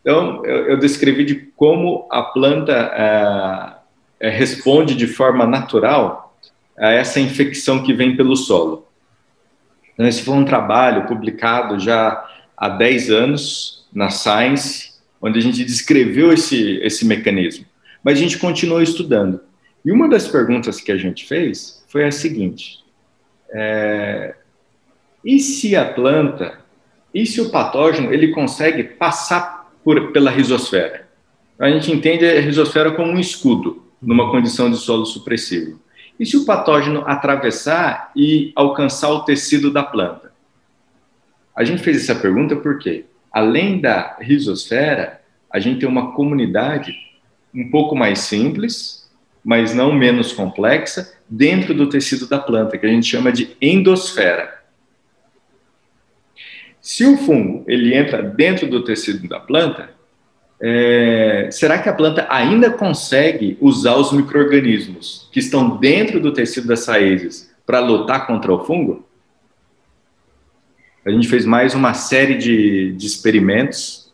[0.00, 3.80] Então, eu, eu descrevi de como a planta
[4.20, 6.23] é, é responde de forma natural
[6.78, 8.88] a essa infecção que vem pelo solo.
[9.92, 15.64] Então, esse foi um trabalho publicado já há 10 anos na Science, onde a gente
[15.64, 17.64] descreveu esse, esse mecanismo,
[18.02, 19.40] mas a gente continuou estudando.
[19.84, 22.80] E uma das perguntas que a gente fez foi a seguinte:
[23.50, 24.34] é,
[25.24, 26.58] e se a planta,
[27.14, 31.08] e se o patógeno ele consegue passar por, pela risosfera?
[31.58, 35.80] A gente entende a risosfera como um escudo numa condição de solo supressivo.
[36.18, 40.32] E se o patógeno atravessar e alcançar o tecido da planta?
[41.54, 46.94] A gente fez essa pergunta porque, além da risosfera, a gente tem uma comunidade
[47.54, 49.08] um pouco mais simples,
[49.44, 54.62] mas não menos complexa, dentro do tecido da planta, que a gente chama de endosfera.
[56.80, 59.93] Se o fungo ele entra dentro do tecido da planta,
[60.66, 66.66] é, será que a planta ainda consegue usar os micro-organismos que estão dentro do tecido
[66.66, 69.06] das raízes para lutar contra o fungo?
[71.04, 74.10] A gente fez mais uma série de, de experimentos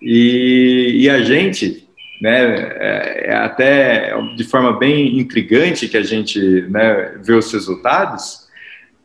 [0.00, 1.88] e, e, a gente,
[2.20, 6.38] né, é, é, até de forma bem intrigante que a gente
[6.70, 8.46] né, vê os resultados,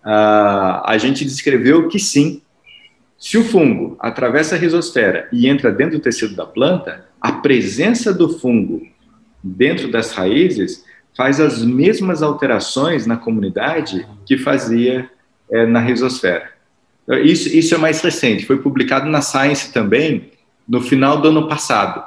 [0.06, 2.44] uh, a gente descreveu que sim,
[3.19, 8.13] se o fungo atravessa a risosfera e entra dentro do tecido da planta, a presença
[8.13, 8.88] do fungo
[9.43, 15.10] dentro das raízes faz as mesmas alterações na comunidade que fazia
[15.51, 16.51] é, na risosfera.
[17.23, 20.32] Isso, isso é mais recente, foi publicado na Science também
[20.67, 22.03] no final do ano passado.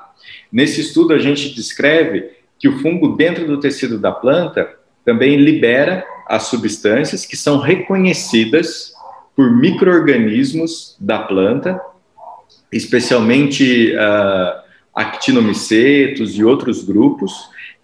[0.52, 4.68] Nesse estudo, a gente descreve que o fungo dentro do tecido da planta
[5.04, 8.92] também libera as substâncias que são reconhecidas
[9.34, 11.80] por microorganismos da planta,
[12.72, 14.60] especialmente uh,
[14.94, 17.32] actinomicetos e outros grupos,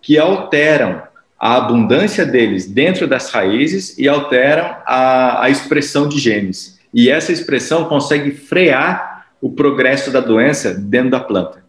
[0.00, 1.02] que alteram
[1.38, 6.78] a abundância deles dentro das raízes e alteram a, a expressão de genes.
[6.92, 11.64] E essa expressão consegue frear o progresso da doença dentro da planta.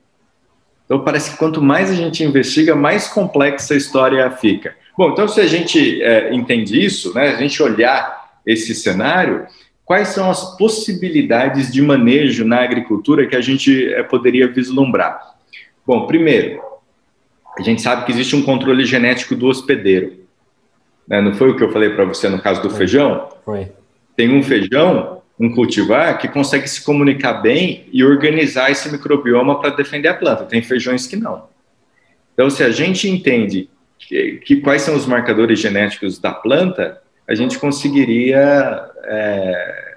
[0.85, 4.73] Então, parece que quanto mais a gente investiga, mais complexa a história fica.
[4.97, 9.45] Bom, então, se a gente é, entende isso, né, a gente olhar esse cenário,
[9.87, 15.35] quais são as possibilidades de manejo na agricultura que a gente é, poderia vislumbrar?
[15.85, 16.61] Bom, primeiro,
[17.57, 20.17] a gente sabe que existe um controle genético do hospedeiro.
[21.07, 21.21] Né?
[21.21, 22.79] Não foi o que eu falei para você no caso do foi.
[22.79, 23.29] feijão?
[23.45, 23.71] Foi.
[24.13, 29.69] Tem um feijão, um cultivar, que consegue se comunicar bem e organizar esse microbioma para
[29.69, 30.43] defender a planta.
[30.43, 31.45] Tem feijões que não.
[32.33, 37.33] Então, se a gente entende que, que quais são os marcadores genéticos da planta, a
[37.33, 39.95] gente conseguiria é,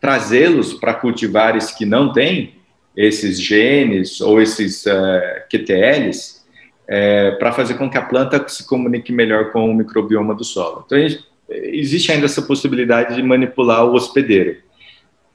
[0.00, 2.54] trazê-los para cultivares que não têm
[2.96, 6.44] esses genes ou esses uh, é, QTLs
[6.88, 10.84] é, para fazer com que a planta se comunique melhor com o microbioma do solo.
[10.86, 14.56] Então, gente, existe ainda essa possibilidade de manipular o hospedeiro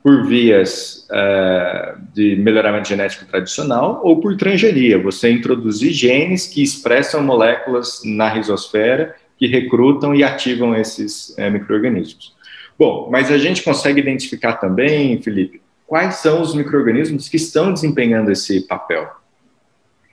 [0.03, 7.21] por vias uh, de melhoramento genético tradicional ou por transgeria, você introduzir genes que expressam
[7.21, 12.33] moléculas na risosfera que recrutam e ativam esses é, micro-organismos.
[12.81, 18.31] Bom, mas a gente consegue identificar também, Felipe, quais são os micro-organismos que estão desempenhando
[18.31, 19.07] esse papel.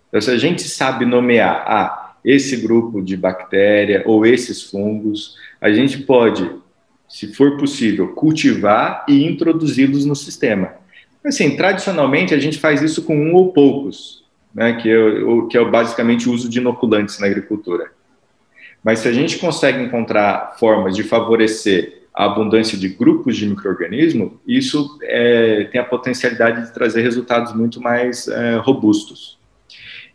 [0.06, 5.72] Então, se a gente sabe nomear ah, esse grupo de bactéria ou esses fungos, a
[5.72, 6.46] gente pode,
[7.08, 10.74] se for possível, cultivar e introduzi-los no sistema.
[11.24, 14.22] Assim, tradicionalmente a gente faz isso com um ou poucos,
[14.54, 17.90] né, que, é, que é basicamente o uso de inoculantes na agricultura.
[18.84, 24.40] Mas se a gente consegue encontrar formas de favorecer a abundância de grupos de microorganismo,
[24.44, 29.38] isso é, tem a potencialidade de trazer resultados muito mais é, robustos.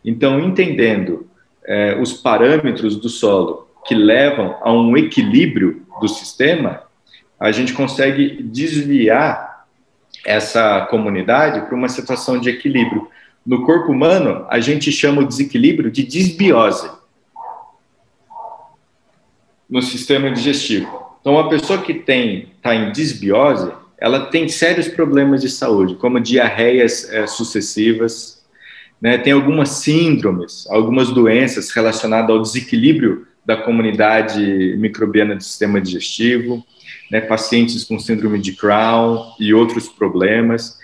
[0.04, 1.26] Então, entendendo
[1.64, 6.82] é, os parâmetros do solo que levam a um equilíbrio do sistema,
[7.40, 9.66] a gente consegue desviar
[10.26, 13.08] essa comunidade para uma situação de equilíbrio.
[13.46, 16.90] No corpo humano, a gente chama o desequilíbrio de disbiose
[19.70, 21.03] no sistema digestivo.
[21.24, 26.20] Então, uma pessoa que tem está em disbiose, ela tem sérios problemas de saúde, como
[26.20, 28.44] diarreias é, sucessivas,
[29.00, 29.16] né?
[29.16, 36.62] tem algumas síndromes, algumas doenças relacionadas ao desequilíbrio da comunidade microbiana do sistema digestivo,
[37.10, 37.22] né?
[37.22, 40.78] pacientes com síndrome de Crohn e outros problemas.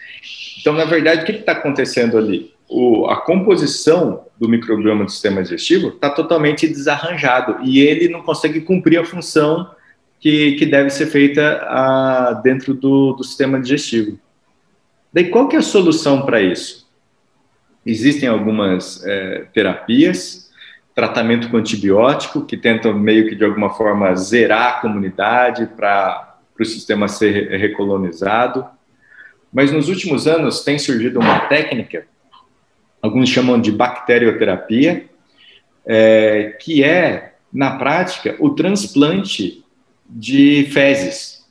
[0.59, 2.51] Então, na verdade, o que está acontecendo ali?
[2.67, 8.63] O, a composição do microbioma do sistema digestivo está totalmente desarranjado e ele não consegue
[8.63, 9.69] cumprir a função
[10.21, 14.19] que, que deve ser feita a, dentro do, do sistema digestivo.
[15.13, 16.89] Daí, qual que é a solução para isso?
[17.85, 20.51] Existem algumas é, terapias,
[20.95, 26.65] tratamento com antibiótico, que tentam meio que de alguma forma zerar a comunidade para o
[26.65, 28.67] sistema ser recolonizado.
[29.53, 32.05] Mas nos últimos anos tem surgido uma técnica
[33.03, 35.07] alguns chamam de bacterioterapia,
[35.87, 39.65] é, que é, na prática, o transplante
[40.11, 41.47] de fezes.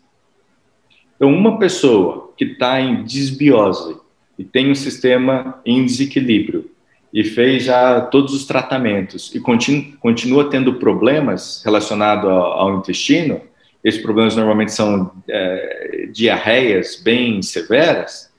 [1.16, 3.98] Então, uma pessoa que está em desbiose
[4.38, 6.72] e tem um sistema em desequilíbrio
[7.14, 13.42] e fez já todos os tratamentos e continua, continua tendo problemas relacionados ao, ao, intestino,
[13.84, 18.32] esses problemas normalmente são é, diarreias bem severas,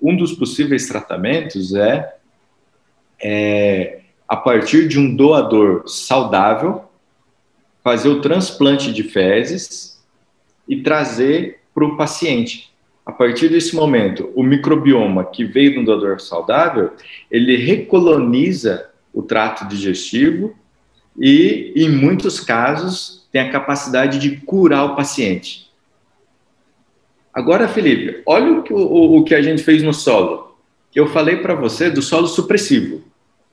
[0.00, 2.16] um dos possíveis tratamentos é,
[3.22, 6.85] é a partir de um doador saudável,
[7.86, 10.04] fazer o transplante de fezes
[10.68, 12.72] e trazer para o paciente.
[13.06, 16.94] A partir desse momento, o microbioma que veio um doador saudável,
[17.30, 20.52] ele recoloniza o trato digestivo
[21.16, 25.70] e, em muitos casos, tem a capacidade de curar o paciente.
[27.32, 30.56] Agora, Felipe, olha o que, o, o que a gente fez no solo.
[30.92, 33.04] Eu falei para você do solo supressivo.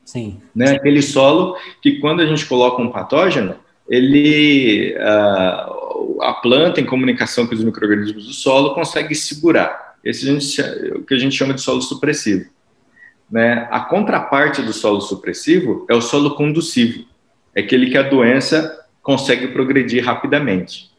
[0.03, 0.41] Sim.
[0.55, 0.71] Né?
[0.71, 7.45] Aquele solo que, quando a gente coloca um patógeno, ele, uh, a planta, em comunicação
[7.45, 9.95] com os micro-organismos do solo, consegue segurar.
[10.03, 10.29] Esse
[10.61, 12.49] é o que a gente chama de solo supressivo.
[13.29, 13.67] Né?
[13.71, 17.05] A contraparte do solo supressivo é o solo conducivo,
[17.55, 20.91] é aquele que a doença consegue progredir rapidamente.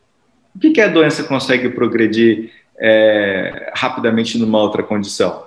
[0.54, 5.46] O que, que a doença consegue progredir é, rapidamente numa outra condição?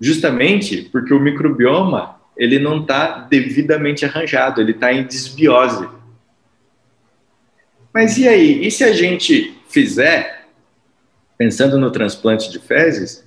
[0.00, 5.86] Justamente porque o microbioma ele não está devidamente arranjado, ele está em desbiose.
[7.92, 8.66] Mas e aí?
[8.66, 10.46] E se a gente fizer,
[11.36, 13.24] pensando no transplante de fezes,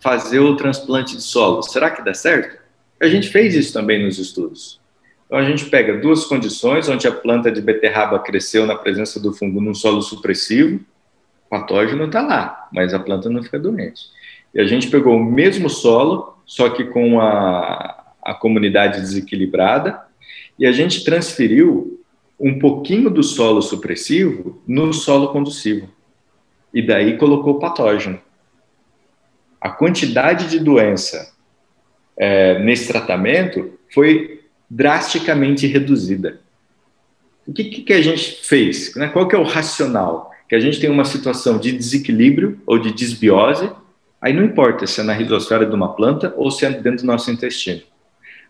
[0.00, 1.62] fazer o transplante de solo?
[1.62, 2.60] Será que dá certo?
[3.00, 4.80] A gente fez isso também nos estudos.
[5.26, 9.32] Então a gente pega duas condições onde a planta de beterraba cresceu na presença do
[9.32, 10.76] fungo num solo supressivo,
[11.46, 14.02] o patógeno está lá, mas a planta não fica doente.
[14.54, 20.02] E a gente pegou o mesmo solo, só que com a, a comunidade desequilibrada,
[20.58, 22.01] e a gente transferiu
[22.42, 25.88] um pouquinho do solo supressivo no solo conducivo.
[26.74, 28.20] E daí colocou o patógeno.
[29.60, 31.32] A quantidade de doença
[32.16, 36.40] é, nesse tratamento foi drasticamente reduzida.
[37.46, 38.94] O que, que a gente fez?
[38.96, 39.08] Né?
[39.08, 40.32] Qual que é o racional?
[40.48, 43.70] Que a gente tem uma situação de desequilíbrio ou de desbiose,
[44.20, 47.06] aí não importa se é na rizosfera de uma planta ou se é dentro do
[47.06, 47.82] nosso intestino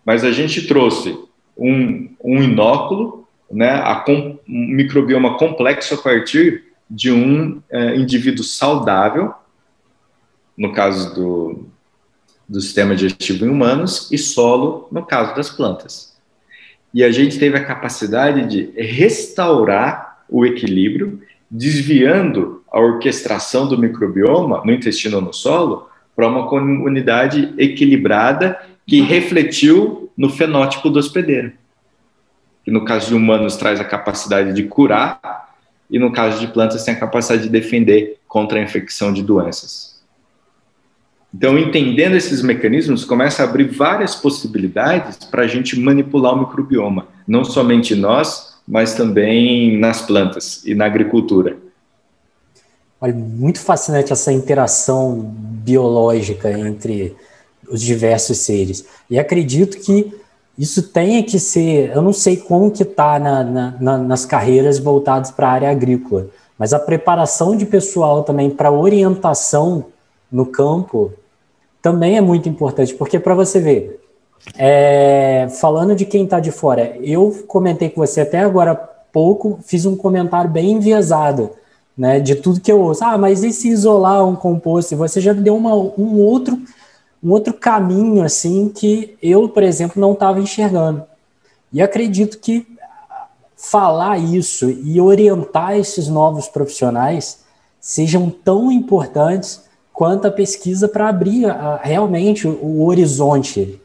[0.05, 1.17] mas a gente trouxe
[1.57, 3.22] um, um inóculo,
[3.53, 9.33] né, com, um microbioma complexo a partir de um é, indivíduo saudável,
[10.57, 11.67] no caso do,
[12.49, 16.17] do sistema digestivo em humanos, e solo, no caso das plantas.
[16.93, 24.63] E a gente teve a capacidade de restaurar o equilíbrio, desviando a orquestração do microbioma
[24.65, 31.53] no intestino ou no solo para uma comunidade equilibrada que refletiu no fenótipo do hospedeiro.
[32.65, 35.51] Que no caso de humanos traz a capacidade de curar
[35.91, 40.01] e no caso de plantas tem a capacidade de defender contra a infecção de doenças.
[41.35, 47.07] Então, entendendo esses mecanismos, começa a abrir várias possibilidades para a gente manipular o microbioma,
[47.27, 51.57] não somente nós, mas também nas plantas e na agricultura.
[53.01, 57.17] Olha, muito fascinante essa interação biológica entre
[57.69, 58.87] os diversos seres.
[59.11, 60.15] E acredito que
[60.59, 65.31] isso tenha que ser, eu não sei como que está na, na, nas carreiras voltadas
[65.31, 66.29] para a área agrícola,
[66.59, 69.87] mas a preparação de pessoal também para orientação
[70.31, 71.13] no campo
[71.81, 74.01] também é muito importante, porque para você ver,
[74.57, 78.75] é, falando de quem está de fora, eu comentei com você até agora
[79.13, 81.51] pouco, fiz um comentário bem enviesado,
[81.97, 83.05] né, de tudo que eu ouço.
[83.05, 84.97] Ah, mas e se isolar um composto?
[84.97, 86.59] Você já deu uma, um outro
[87.23, 91.05] um outro caminho assim que eu, por exemplo, não estava enxergando.
[91.73, 92.67] E acredito que
[93.57, 97.45] falar isso e orientar esses novos profissionais
[97.81, 103.81] sejam tão importantes quanto a pesquisa para abrir a, realmente o, horizonte.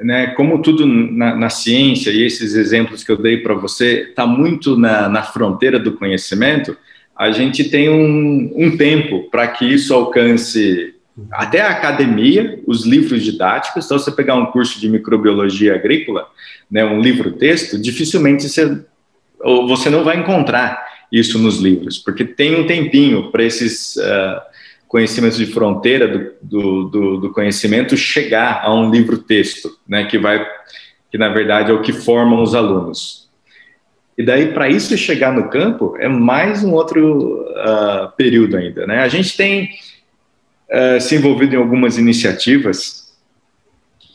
[0.00, 4.24] Né, como tudo na, na, ciência e esses exemplos que eu dei para você está
[4.24, 6.76] muito na, na, fronteira do conhecimento,
[7.16, 10.94] a gente tem um, um tempo para que isso alcance
[11.32, 16.28] até a academia, os livros didáticos, então você pegar um curso de microbiologia agrícola,
[16.70, 18.82] né, um livro-texto, dificilmente você,
[19.66, 24.40] você não vai encontrar isso nos livros, porque tem um tempinho para esses uh,
[24.86, 30.46] conhecimentos de fronteira do, do, do, do, conhecimento chegar a um livro-texto, né, que vai,
[31.10, 33.28] que na verdade é o que formam os alunos.
[34.16, 38.98] E daí, para isso chegar no campo, é mais um outro uh, período ainda, né?
[38.98, 39.70] A gente tem
[40.70, 43.12] uh, se envolvido em algumas iniciativas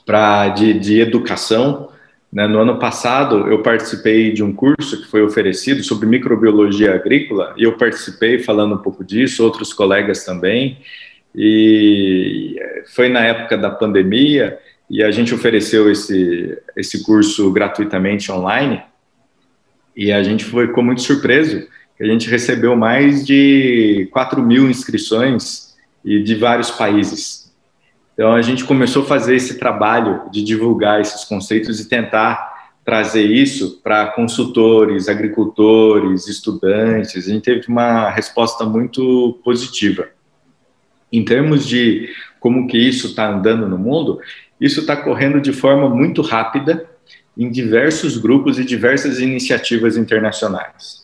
[0.06, 1.90] pra, de, de educação.
[2.32, 2.48] Né?
[2.48, 7.64] No ano passado, eu participei de um curso que foi oferecido sobre microbiologia agrícola, e
[7.64, 10.80] eu participei falando um pouco disso, outros colegas também,
[11.36, 12.60] e
[12.94, 14.58] foi na época da pandemia,
[14.90, 18.82] e a gente ofereceu esse, esse curso gratuitamente online,
[19.96, 24.68] e a gente foi, ficou muito surpreso, que a gente recebeu mais de 4 mil
[24.70, 25.73] inscrições
[26.04, 27.52] e de vários países.
[28.14, 32.54] Então a gente começou a fazer esse trabalho de divulgar esses conceitos e tentar
[32.86, 37.28] trazer isso para consultores, agricultores, estudantes.
[37.28, 40.10] A gente teve uma resposta muito positiva.
[41.12, 44.20] Em termos de como que isso está andando no mundo,
[44.60, 46.90] isso está correndo de forma muito rápida
[47.38, 51.03] em diversos grupos e diversas iniciativas internacionais.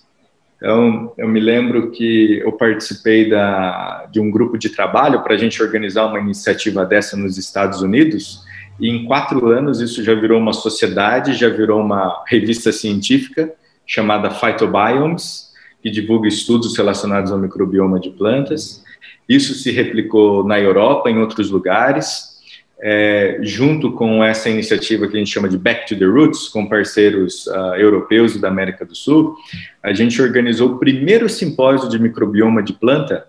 [0.60, 5.38] Então, eu me lembro que eu participei da, de um grupo de trabalho para a
[5.38, 8.44] gente organizar uma iniciativa dessa nos Estados Unidos,
[8.78, 13.54] e em quatro anos isso já virou uma sociedade, já virou uma revista científica
[13.86, 15.50] chamada Phytobiomes,
[15.82, 18.84] que divulga estudos relacionados ao microbioma de plantas.
[19.28, 22.29] Isso se replicou na Europa, em outros lugares,
[22.82, 26.66] é, junto com essa iniciativa que a gente chama de Back to the Roots, com
[26.66, 29.36] parceiros uh, europeus e da América do Sul,
[29.84, 33.28] a gente organizou o primeiro simpósio de microbioma de planta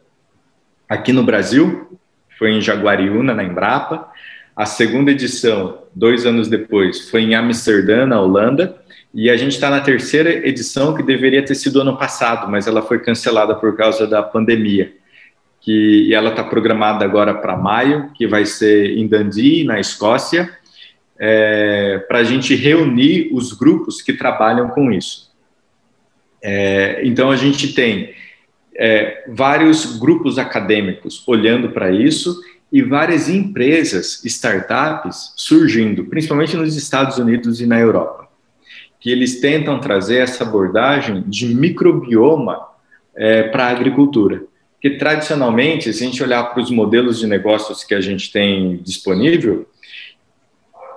[0.89, 1.99] aqui no Brasil,
[2.39, 4.09] foi em Jaguariúna, na Embrapa.
[4.57, 8.77] A segunda edição, dois anos depois, foi em Amsterdã, na Holanda.
[9.13, 12.83] E a gente está na terceira edição, que deveria ter sido ano passado, mas ela
[12.83, 15.00] foi cancelada por causa da pandemia
[15.61, 20.51] que e ela está programada agora para maio, que vai ser em Dundee, na Escócia,
[21.19, 25.31] é, para a gente reunir os grupos que trabalham com isso.
[26.43, 28.15] É, então a gente tem
[28.75, 32.41] é, vários grupos acadêmicos olhando para isso
[32.73, 38.29] e várias empresas, startups surgindo, principalmente nos Estados Unidos e na Europa,
[38.99, 42.67] que eles tentam trazer essa abordagem de microbioma
[43.15, 44.45] é, para a agricultura
[44.81, 48.79] que tradicionalmente, se a gente olhar para os modelos de negócios que a gente tem
[48.79, 49.67] disponível,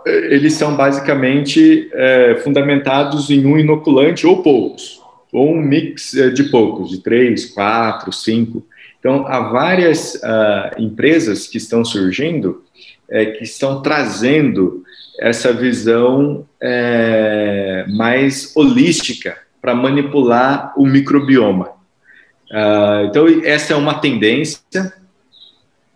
[0.06, 6.44] eles são basicamente é, fundamentados em um inoculante ou poucos, ou um mix é, de
[6.44, 8.66] poucos, de três, quatro, cinco.
[9.00, 12.64] Então, há várias uh, empresas que estão surgindo,
[13.10, 14.82] é, que estão trazendo
[15.20, 21.72] essa visão é, mais holística para manipular o microbioma.
[22.54, 24.94] Uh, então, essa é uma tendência,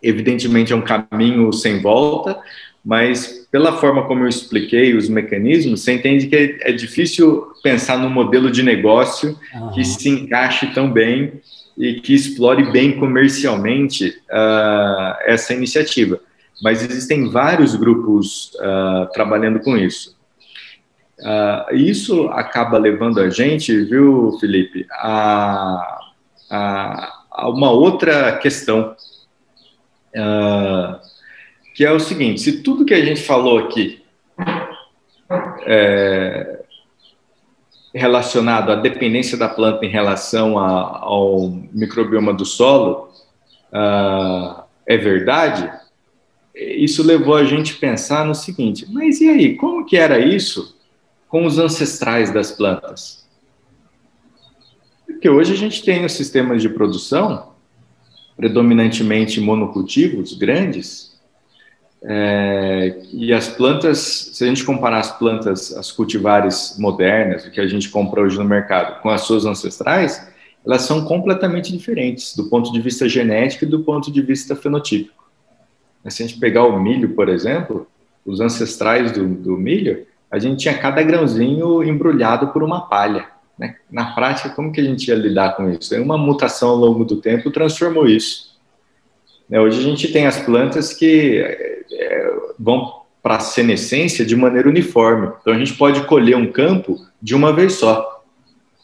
[0.01, 2.39] evidentemente é um caminho sem volta,
[2.83, 7.99] mas pela forma como eu expliquei os mecanismos, você entende que é, é difícil pensar
[7.99, 9.71] num modelo de negócio uhum.
[9.71, 11.33] que se encaixe tão bem
[11.77, 16.19] e que explore bem comercialmente uh, essa iniciativa.
[16.63, 20.17] Mas existem vários grupos uh, trabalhando com isso.
[21.19, 25.96] Uh, isso acaba levando a gente, viu, Felipe, a
[26.49, 28.95] a, a uma outra questão,
[30.15, 30.99] uh,
[31.73, 34.03] que é o seguinte: se tudo que a gente falou aqui
[35.65, 36.57] é
[37.93, 43.09] relacionado à dependência da planta em relação a, ao microbioma do solo
[43.71, 45.69] uh, é verdade,
[46.55, 50.77] isso levou a gente a pensar no seguinte: mas e aí, como que era isso
[51.27, 53.26] com os ancestrais das plantas?
[55.07, 57.53] Porque hoje a gente tem os sistemas de produção,
[58.35, 61.17] predominantemente monocultivos grandes,
[62.03, 63.97] é, e as plantas,
[64.33, 68.45] se a gente comparar as plantas, as cultivares modernas, que a gente compra hoje no
[68.45, 70.31] mercado, com as suas ancestrais,
[70.65, 75.25] elas são completamente diferentes do ponto de vista genético e do ponto de vista fenotípico.
[76.07, 77.87] Se a gente pegar o milho, por exemplo,
[78.25, 83.27] os ancestrais do, do milho, a gente tinha cada grãozinho embrulhado por uma palha.
[83.57, 83.75] Né?
[83.91, 85.95] Na prática, como que a gente ia lidar com isso?
[86.01, 88.55] Uma mutação ao longo do tempo transformou isso.
[89.49, 89.59] Né?
[89.59, 91.39] Hoje a gente tem as plantas que
[91.91, 95.31] é, vão para a senescência de maneira uniforme.
[95.41, 98.23] Então a gente pode colher um campo de uma vez só.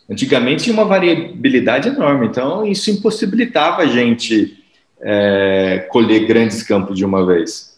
[0.10, 4.62] Antigamente tinha uma variabilidade enorme, então isso impossibilitava a gente
[5.02, 7.74] é, colher grandes campos de uma vez.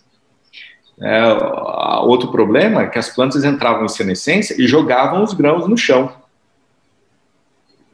[1.00, 1.24] É,
[2.04, 6.12] outro problema é que as plantas entravam em senescência e jogavam os grãos no chão.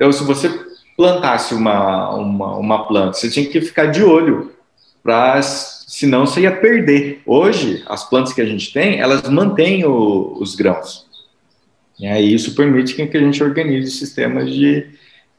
[0.01, 0.49] Então, se você
[0.97, 4.51] plantasse uma, uma, uma planta, você tinha que ficar de olho,
[5.03, 7.21] para senão você ia perder.
[7.23, 11.05] Hoje, as plantas que a gente tem, elas mantêm o, os grãos.
[11.99, 14.89] E aí isso permite que a gente organize sistemas de,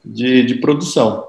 [0.04, 1.26] de, de produção.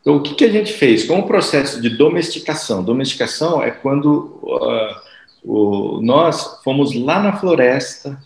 [0.00, 1.02] Então, o que, que a gente fez?
[1.04, 2.84] Com o processo de domesticação.
[2.84, 5.08] Domesticação é quando uh,
[5.42, 8.16] O, nós fomos lá na floresta,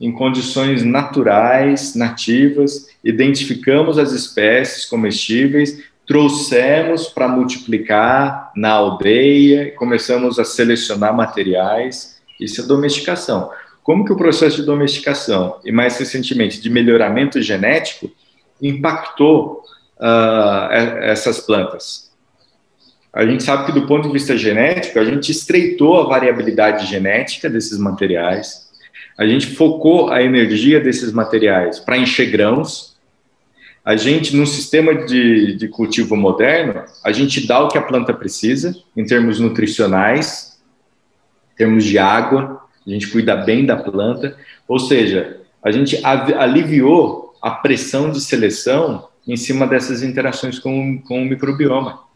[0.00, 10.44] em condições naturais, nativas, identificamos as espécies comestíveis, trouxemos para multiplicar na aldeia, começamos a
[10.44, 12.18] selecionar materiais.
[12.40, 13.50] Isso é domesticação.
[13.82, 18.10] Como que o processo de domesticação e mais recentemente de melhoramento genético
[18.62, 19.62] impactou
[19.98, 20.72] uh,
[21.02, 22.08] essas plantas?
[23.12, 27.50] A gente sabe que do ponto de vista genético, a gente estreitou a variabilidade genética
[27.50, 28.67] desses materiais,
[29.18, 32.96] a gente focou a energia desses materiais para encher grãos.
[33.84, 38.14] A gente, num sistema de, de cultivo moderno, a gente dá o que a planta
[38.14, 40.60] precisa em termos nutricionais,
[41.52, 44.36] em termos de água, a gente cuida bem da planta,
[44.68, 51.22] ou seja, a gente aliviou a pressão de seleção em cima dessas interações com, com
[51.22, 52.07] o microbioma.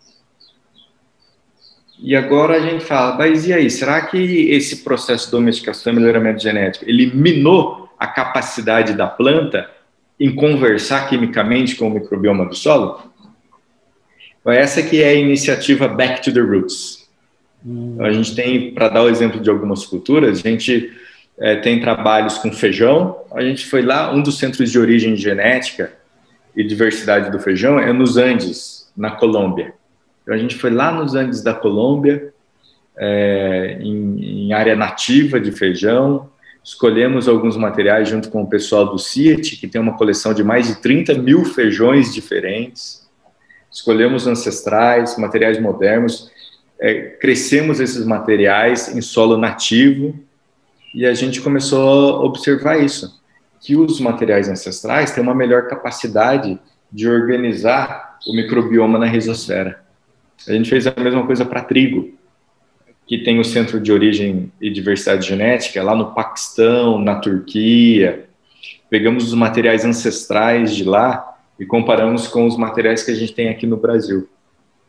[2.03, 5.97] E agora a gente fala, mas e aí, será que esse processo de domesticação e
[5.97, 9.71] melhoramento genético, ele minou a capacidade da planta
[10.19, 13.01] em conversar quimicamente com o microbioma do solo?
[14.45, 17.09] Essa que é a iniciativa Back to the Roots.
[17.65, 17.97] Hum.
[18.01, 20.93] A gente tem, para dar o exemplo de algumas culturas, a gente
[21.39, 23.17] é, tem trabalhos com feijão.
[23.33, 25.93] A gente foi lá, um dos centros de origem genética
[26.57, 29.73] e diversidade do feijão é nos Andes, na Colômbia.
[30.23, 32.33] Então, a gente foi lá nos Andes da Colômbia,
[32.97, 36.31] é, em, em, área nativa de feijão,
[36.62, 40.68] escolhemos alguns materiais junto com o pessoal do CIET, que tem uma coleção de mais
[40.68, 43.09] de 30 mil feijões diferentes.
[43.70, 46.31] Escolhemos ancestrais, materiais modernos,
[46.79, 50.14] é, crescemos esses materiais em solo nativo
[50.95, 53.20] e a gente começou a observar isso,
[53.61, 56.59] que os materiais ancestrais têm uma melhor capacidade
[56.91, 59.83] de organizar o microbioma na risosfera.
[60.49, 62.12] A gente fez a mesma coisa para trigo,
[63.07, 68.26] que tem o centro de origem e diversidade genética lá no Paquistão, na Turquia.
[68.88, 73.49] Pegamos os materiais ancestrais de lá e comparamos com os materiais que a gente tem
[73.49, 74.28] aqui no Brasil.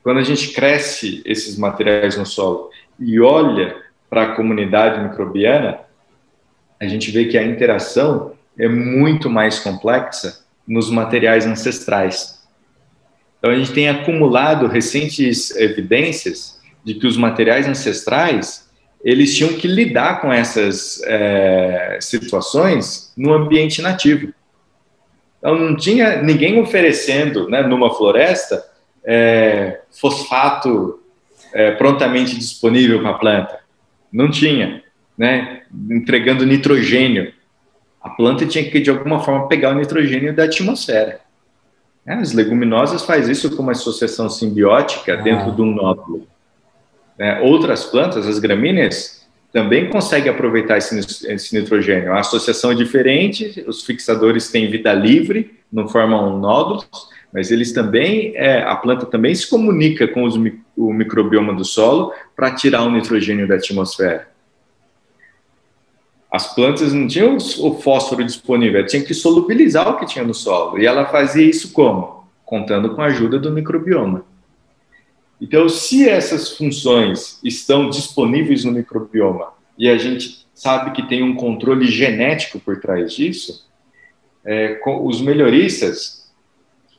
[0.02, 3.76] Quando a gente cresce esses materiais no solo e olha
[4.10, 5.80] para a comunidade microbiana,
[6.80, 12.43] a gente vê que a interação é muito mais complexa nos materiais ancestrais.
[13.44, 18.72] Então, a gente tem acumulado recentes evidências de que os materiais ancestrais
[19.04, 24.34] eles tinham que lidar com essas é, situações no ambiente nativo.
[25.40, 28.64] Então, não tinha ninguém oferecendo, né, numa floresta,
[29.04, 31.02] é, fosfato
[31.54, 33.60] é, prontamente disponível para a planta.
[34.10, 34.82] Não tinha,
[35.18, 35.64] né?
[35.92, 37.34] Entregando nitrogênio.
[38.02, 41.23] A planta tinha que, de alguma forma, pegar o nitrogênio da atmosfera.
[42.06, 45.18] É, as leguminosas faz isso com uma associação simbiótica ah.
[45.18, 46.28] dentro de um nódulo.
[47.18, 50.98] É, outras plantas, as gramíneas, também conseguem aproveitar esse,
[51.32, 52.12] esse, nitrogênio.
[52.12, 56.88] A associação é diferente, os fixadores têm vida livre, não formam nódulos,
[57.32, 60.36] mas eles também, é, a planta também se comunica com os,
[60.76, 64.28] o microbioma do solo para tirar o nitrogênio da atmosfera.
[66.34, 70.80] As plantas não tinham o fósforo disponível, tinha que solubilizar o que tinha no solo.
[70.80, 72.26] E ela fazia isso como?
[72.44, 74.26] Contando com a ajuda do microbioma.
[75.40, 81.36] Então, se essas funções estão disponíveis no microbioma e a gente sabe que tem um
[81.36, 83.70] controle genético por trás disso,
[84.44, 86.34] é, os melhoristas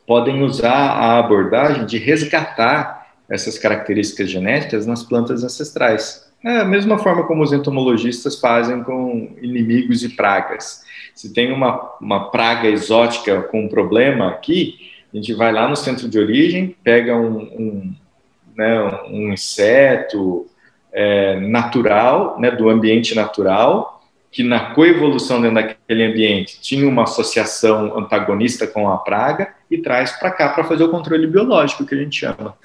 [0.07, 6.24] podem usar a abordagem de resgatar essas características genéticas nas plantas ancestrais.
[6.45, 10.83] É a mesma forma como os entomologistas fazem com inimigos e pragas.
[11.15, 14.75] Se tem uma, uma praga exótica com um problema aqui,
[15.11, 17.95] a gente vai lá no centro de origem, pega um, um,
[18.55, 18.79] né,
[19.09, 20.45] um inseto
[20.93, 27.97] é, natural, né, do ambiente natural, que na coevolução dentro daquele ambiente tinha uma associação
[27.97, 31.97] antagonista com a praga e traz para cá para fazer o controle biológico, que a
[31.97, 32.55] gente chama.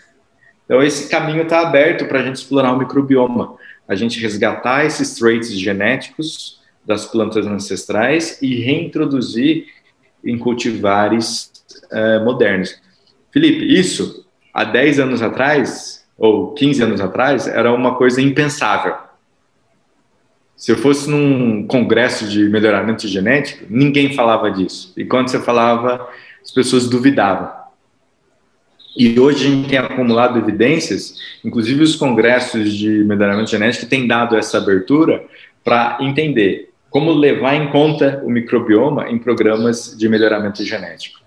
[0.70, 3.56] Então, esse caminho está aberto para a gente explorar o microbioma,
[3.90, 9.66] a gente resgatar esses traits genéticos das plantas ancestrais e reintroduzir
[10.24, 11.50] em cultivares
[11.90, 12.80] uh, modernos.
[13.32, 14.24] Felipe, isso
[14.54, 19.10] há 10 anos atrás, ou 15 anos atrás, era uma coisa impensável
[20.60, 24.92] se eu fosse num congresso de melhoramento genético, ninguém falava disso.
[24.94, 26.06] E quando você falava,
[26.42, 27.50] as pessoas duvidavam.
[28.96, 31.14] E hoje a gente tem acumulado evidências,
[31.44, 35.24] inclusive os congressos de melhoramento genético têm dado essa abertura
[35.64, 41.20] para entender como levar em conta o microbioma em programas de melhoramento genético.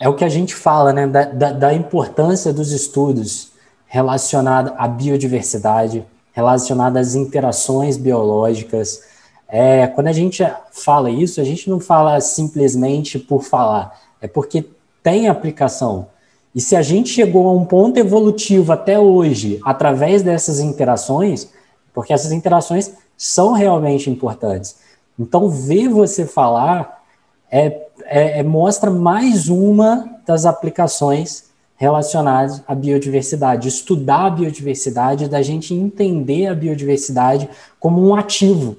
[0.00, 3.52] É o que a gente fala, né, da, da, da importância dos estudos
[3.86, 9.04] relacionados à biodiversidade, relacionada às interações biológicas.
[9.48, 14.64] É, quando a gente fala isso, a gente não fala simplesmente por falar, é porque
[15.04, 16.08] tem aplicação.
[16.54, 21.50] E se a gente chegou a um ponto evolutivo até hoje, através dessas interações,
[21.94, 24.76] porque essas interações são realmente importantes.
[25.18, 27.02] Então, ver você falar
[27.50, 33.68] é, é, é mostra mais uma das aplicações relacionadas à biodiversidade.
[33.68, 37.48] Estudar a biodiversidade, da gente entender a biodiversidade
[37.80, 38.76] como um ativo,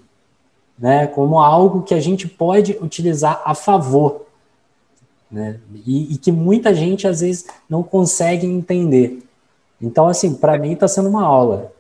[0.77, 1.07] né?
[1.07, 4.22] como algo que a gente pode utilizar a favor
[5.33, 5.57] né?
[5.85, 9.19] E, e, que muita gente às vezes não consegue entender.
[9.81, 11.73] Então, assim, para mim está sendo uma aula.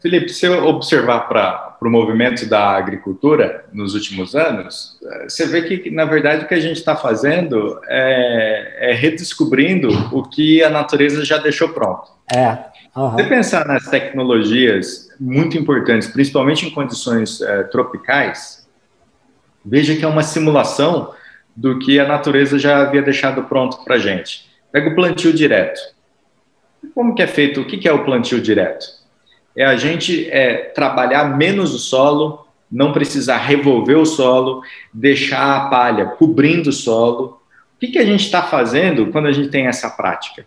[0.00, 5.90] Felipe, se eu observar para o movimento da agricultura nos últimos anos, você vê que,
[5.90, 11.24] na verdade, o que a gente está fazendo é, é, redescobrindo o que a natureza
[11.24, 12.10] já deixou pronto.
[12.32, 12.58] É.
[12.96, 13.16] Uhum.
[13.16, 18.66] Se pensar nas tecnologias muito importantes, principalmente em condições é, tropicais,
[19.64, 21.12] veja que é uma simulação
[21.56, 24.46] do que a natureza já havia deixado pronto para a gente.
[24.70, 25.80] Pega o plantio direto.
[26.94, 27.62] Como que é feito?
[27.62, 28.86] O que é o plantio direto?
[29.56, 35.68] É a gente é, trabalhar menos o solo, não precisar revolver o solo, deixar a
[35.68, 37.40] palha cobrindo o solo.
[37.74, 40.44] O que, que a gente está fazendo quando a gente tem essa prática?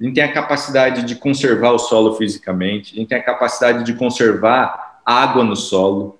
[0.00, 3.84] A gente tem a capacidade de conservar o solo fisicamente, a gente tem a capacidade
[3.84, 6.18] de conservar água no solo,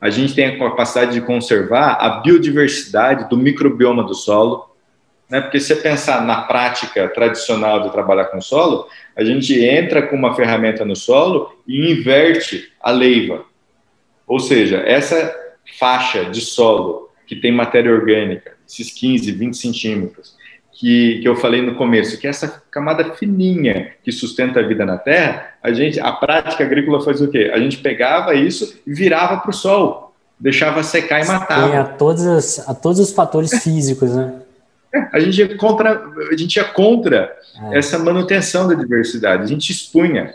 [0.00, 4.68] a gente tem a capacidade de conservar a biodiversidade do microbioma do solo,
[5.28, 5.40] né?
[5.40, 10.16] Porque se você pensar na prática tradicional de trabalhar com solo, a gente entra com
[10.16, 13.44] uma ferramenta no solo e inverte a leiva.
[14.26, 15.34] Ou seja, essa
[15.78, 20.37] faixa de solo que tem matéria orgânica, esses 15, 20 centímetros,
[20.78, 24.86] que, que eu falei no começo, que é essa camada fininha que sustenta a vida
[24.86, 27.50] na Terra, a gente, a prática agrícola faz o quê?
[27.52, 31.80] A gente pegava isso e virava para o sol, deixava secar e matava.
[31.80, 34.34] A todos, a todos os fatores físicos, né?
[34.94, 36.00] É, a gente ia contra,
[36.30, 37.36] a gente ia contra
[37.72, 37.78] é.
[37.78, 40.34] essa manutenção da diversidade, a gente expunha.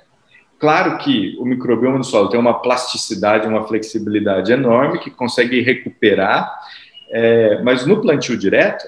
[0.59, 6.53] Claro que o microbioma do solo tem uma plasticidade, uma flexibilidade enorme que consegue recuperar,
[7.09, 8.85] é, mas no plantio direto,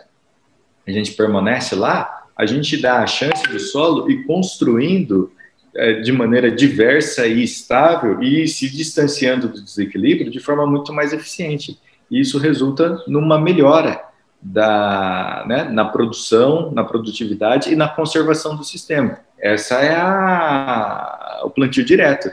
[0.87, 5.31] a gente permanece lá, a gente dá a chance do solo ir construindo
[5.75, 11.13] é, de maneira diversa e estável e se distanciando do desequilíbrio de forma muito mais
[11.13, 11.79] eficiente.
[12.09, 14.01] E isso resulta numa melhora
[14.41, 19.19] da, né, na produção, na produtividade e na conservação do sistema.
[19.39, 22.29] Essa é a, o plantio direto.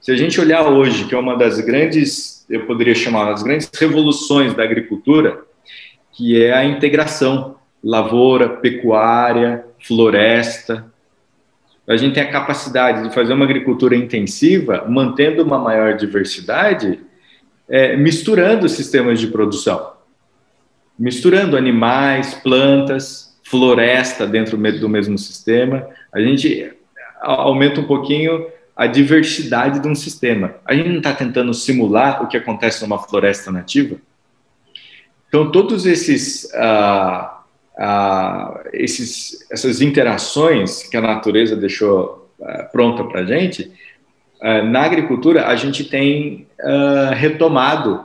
[0.00, 3.70] Se a gente olhar hoje, que é uma das grandes, eu poderia chamar, das grandes
[3.78, 5.40] revoluções da agricultura,
[6.10, 10.86] que é a integração lavoura, pecuária, floresta.
[11.86, 17.00] A gente tem a capacidade de fazer uma agricultura intensiva, mantendo uma maior diversidade,
[17.68, 19.94] é, misturando sistemas de produção,
[20.98, 25.88] misturando animais, plantas, floresta dentro do mesmo sistema.
[26.12, 26.72] A gente
[27.20, 30.54] aumenta um pouquinho a diversidade de um sistema.
[30.64, 33.96] A gente não está tentando simular o que acontece numa floresta nativa.
[35.28, 37.41] Então, todos esses uh,
[37.84, 43.72] ah, esses, essas interações que a natureza deixou ah, pronta para a gente,
[44.40, 48.04] ah, na agricultura a gente tem ah, retomado.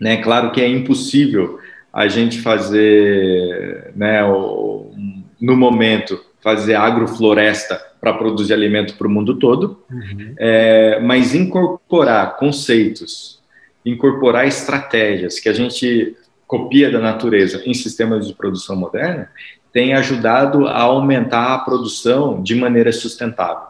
[0.00, 0.16] Né?
[0.22, 1.60] Claro que é impossível
[1.92, 4.90] a gente fazer, né, o,
[5.38, 10.34] no momento, fazer agrofloresta para produzir alimento para o mundo todo, uhum.
[10.38, 13.42] é, mas incorporar conceitos,
[13.84, 16.16] incorporar estratégias que a gente
[16.46, 19.30] copia da natureza em sistemas de produção moderna
[19.72, 23.68] tem ajudado a aumentar a produção de maneira sustentável.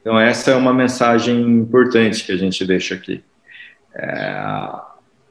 [0.00, 3.22] Então, essa é uma mensagem importante que a gente deixa aqui.
[3.94, 4.42] É,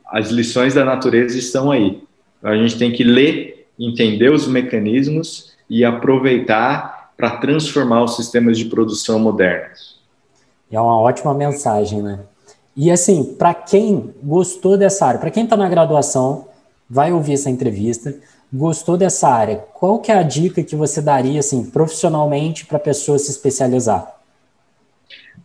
[0.07, 2.01] as lições da natureza estão aí.
[2.41, 8.65] A gente tem que ler, entender os mecanismos e aproveitar para transformar os sistemas de
[8.65, 9.99] produção modernos.
[10.71, 12.19] É uma ótima mensagem, né?
[12.77, 16.47] E assim, para quem gostou dessa área, para quem está na graduação,
[16.89, 18.15] vai ouvir essa entrevista,
[18.51, 22.81] gostou dessa área, qual que é a dica que você daria, assim, profissionalmente para a
[22.81, 24.15] pessoa se especializar?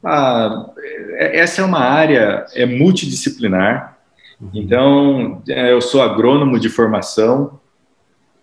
[0.03, 0.70] Ah,
[1.14, 3.99] é, essa é uma área é multidisciplinar.
[4.40, 4.51] Uhum.
[4.55, 7.61] Então, é, eu sou agrônomo de formação,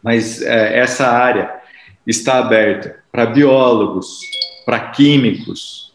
[0.04, 1.52] mas é, essa área
[2.06, 4.20] está aberta para biólogos,
[4.66, 5.94] para químicos,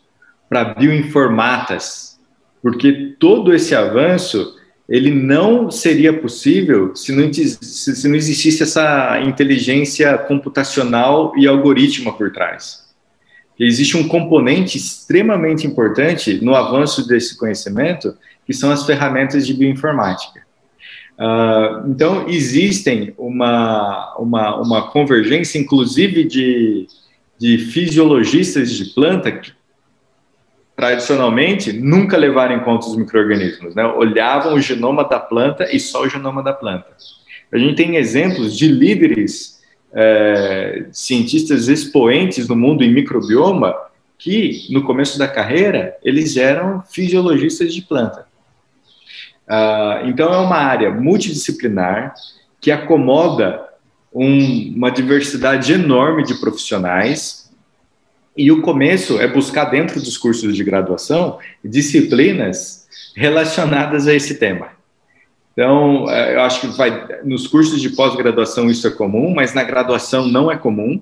[0.48, 2.18] para bioinformatas,
[2.62, 4.55] porque todo esse avanço
[4.88, 12.32] ele não seria possível se não, se não existisse essa inteligência computacional e algoritma por
[12.32, 12.84] trás.
[13.58, 18.16] existe um componente extremamente importante no avanço desse conhecimento,
[18.46, 20.46] que são as ferramentas de bioinformática.
[21.18, 26.86] Uh, então, existem uma, uma, uma convergência, inclusive, de,
[27.38, 29.50] de fisiologistas de planta que,
[30.76, 33.84] tradicionalmente, nunca levaram em conta os micro-organismos, né?
[33.86, 36.88] olhavam o genoma da planta e só o genoma da planta.
[37.50, 39.62] A gente tem exemplos de líderes
[39.92, 43.74] é, cientistas expoentes no mundo em microbioma
[44.18, 48.26] que, no começo da carreira, eles eram fisiologistas de planta.
[49.48, 52.14] Uh, então, é uma área multidisciplinar
[52.60, 53.62] que acomoda
[54.12, 57.45] um, uma diversidade enorme de profissionais.
[58.36, 64.68] E o começo é buscar, dentro dos cursos de graduação, disciplinas relacionadas a esse tema.
[65.52, 69.64] Então, é, eu acho que vai, nos cursos de pós-graduação isso é comum, mas na
[69.64, 71.00] graduação não é comum,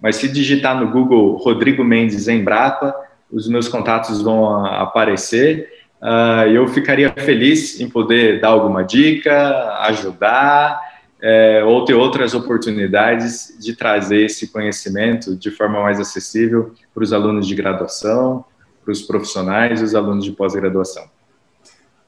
[0.00, 2.94] Mas se digitar no Google Rodrigo Mendes Embrapa,
[3.30, 5.72] os meus contatos vão aparecer.
[6.00, 10.80] Uh, eu ficaria feliz em poder dar alguma dica, ajudar,
[11.22, 17.14] é, ou ter outras oportunidades de trazer esse conhecimento de forma mais acessível para os
[17.14, 18.44] alunos de graduação,
[18.84, 21.04] para os profissionais e os alunos de pós-graduação.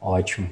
[0.00, 0.48] Ótimo.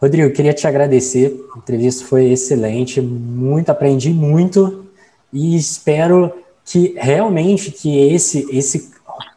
[0.00, 1.46] Rodrigo, queria te agradecer.
[1.54, 4.86] A entrevista foi excelente, muito aprendi muito
[5.32, 6.32] e espero
[6.64, 8.90] que realmente que esse esse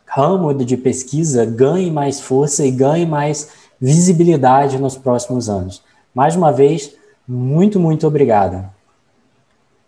[0.08, 5.84] ramo de pesquisa ganhe mais força e ganhe mais visibilidade nos próximos anos.
[6.14, 6.96] Mais uma vez,
[7.28, 8.66] muito, muito obrigado.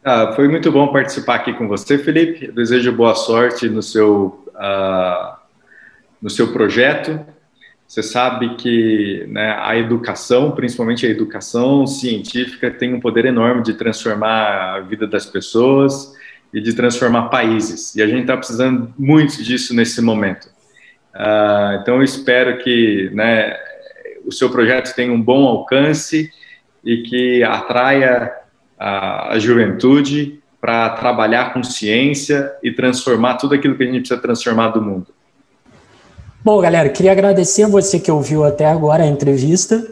[0.03, 2.51] Ah, foi muito bom participar aqui com você, Felipe.
[2.51, 5.36] Desejo boa sorte no seu, uh,
[6.22, 7.20] no seu projeto.
[7.88, 13.74] Você sabe que né, a educação, principalmente a educação científica, tem um poder enorme de
[13.74, 16.13] transformar a vida das pessoas
[16.53, 17.95] e de transformar países.
[17.95, 20.49] E a gente está precisando muito disso nesse momento.
[21.15, 23.55] Uh, então, eu espero que né,
[24.26, 26.30] o seu projeto tenha um bom alcance
[26.84, 28.34] e que atraia
[28.78, 34.22] a, a juventude para trabalhar com ciência e transformar tudo aquilo que a gente precisa
[34.22, 35.07] transformar do mundo.
[36.47, 39.85] Bom, galera, queria agradecer a você que ouviu até agora a entrevista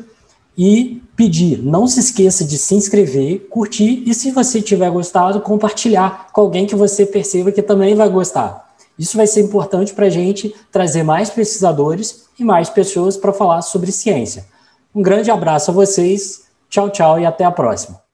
[0.57, 6.29] e pedir, não se esqueça de se inscrever, curtir e se você tiver gostado, compartilhar
[6.31, 8.73] com alguém que você perceba que também vai gostar.
[8.97, 13.61] Isso vai ser importante para a gente trazer mais pesquisadores e mais pessoas para falar
[13.61, 14.45] sobre ciência.
[14.95, 18.04] Um grande abraço a vocês, tchau, tchau e até a próxima.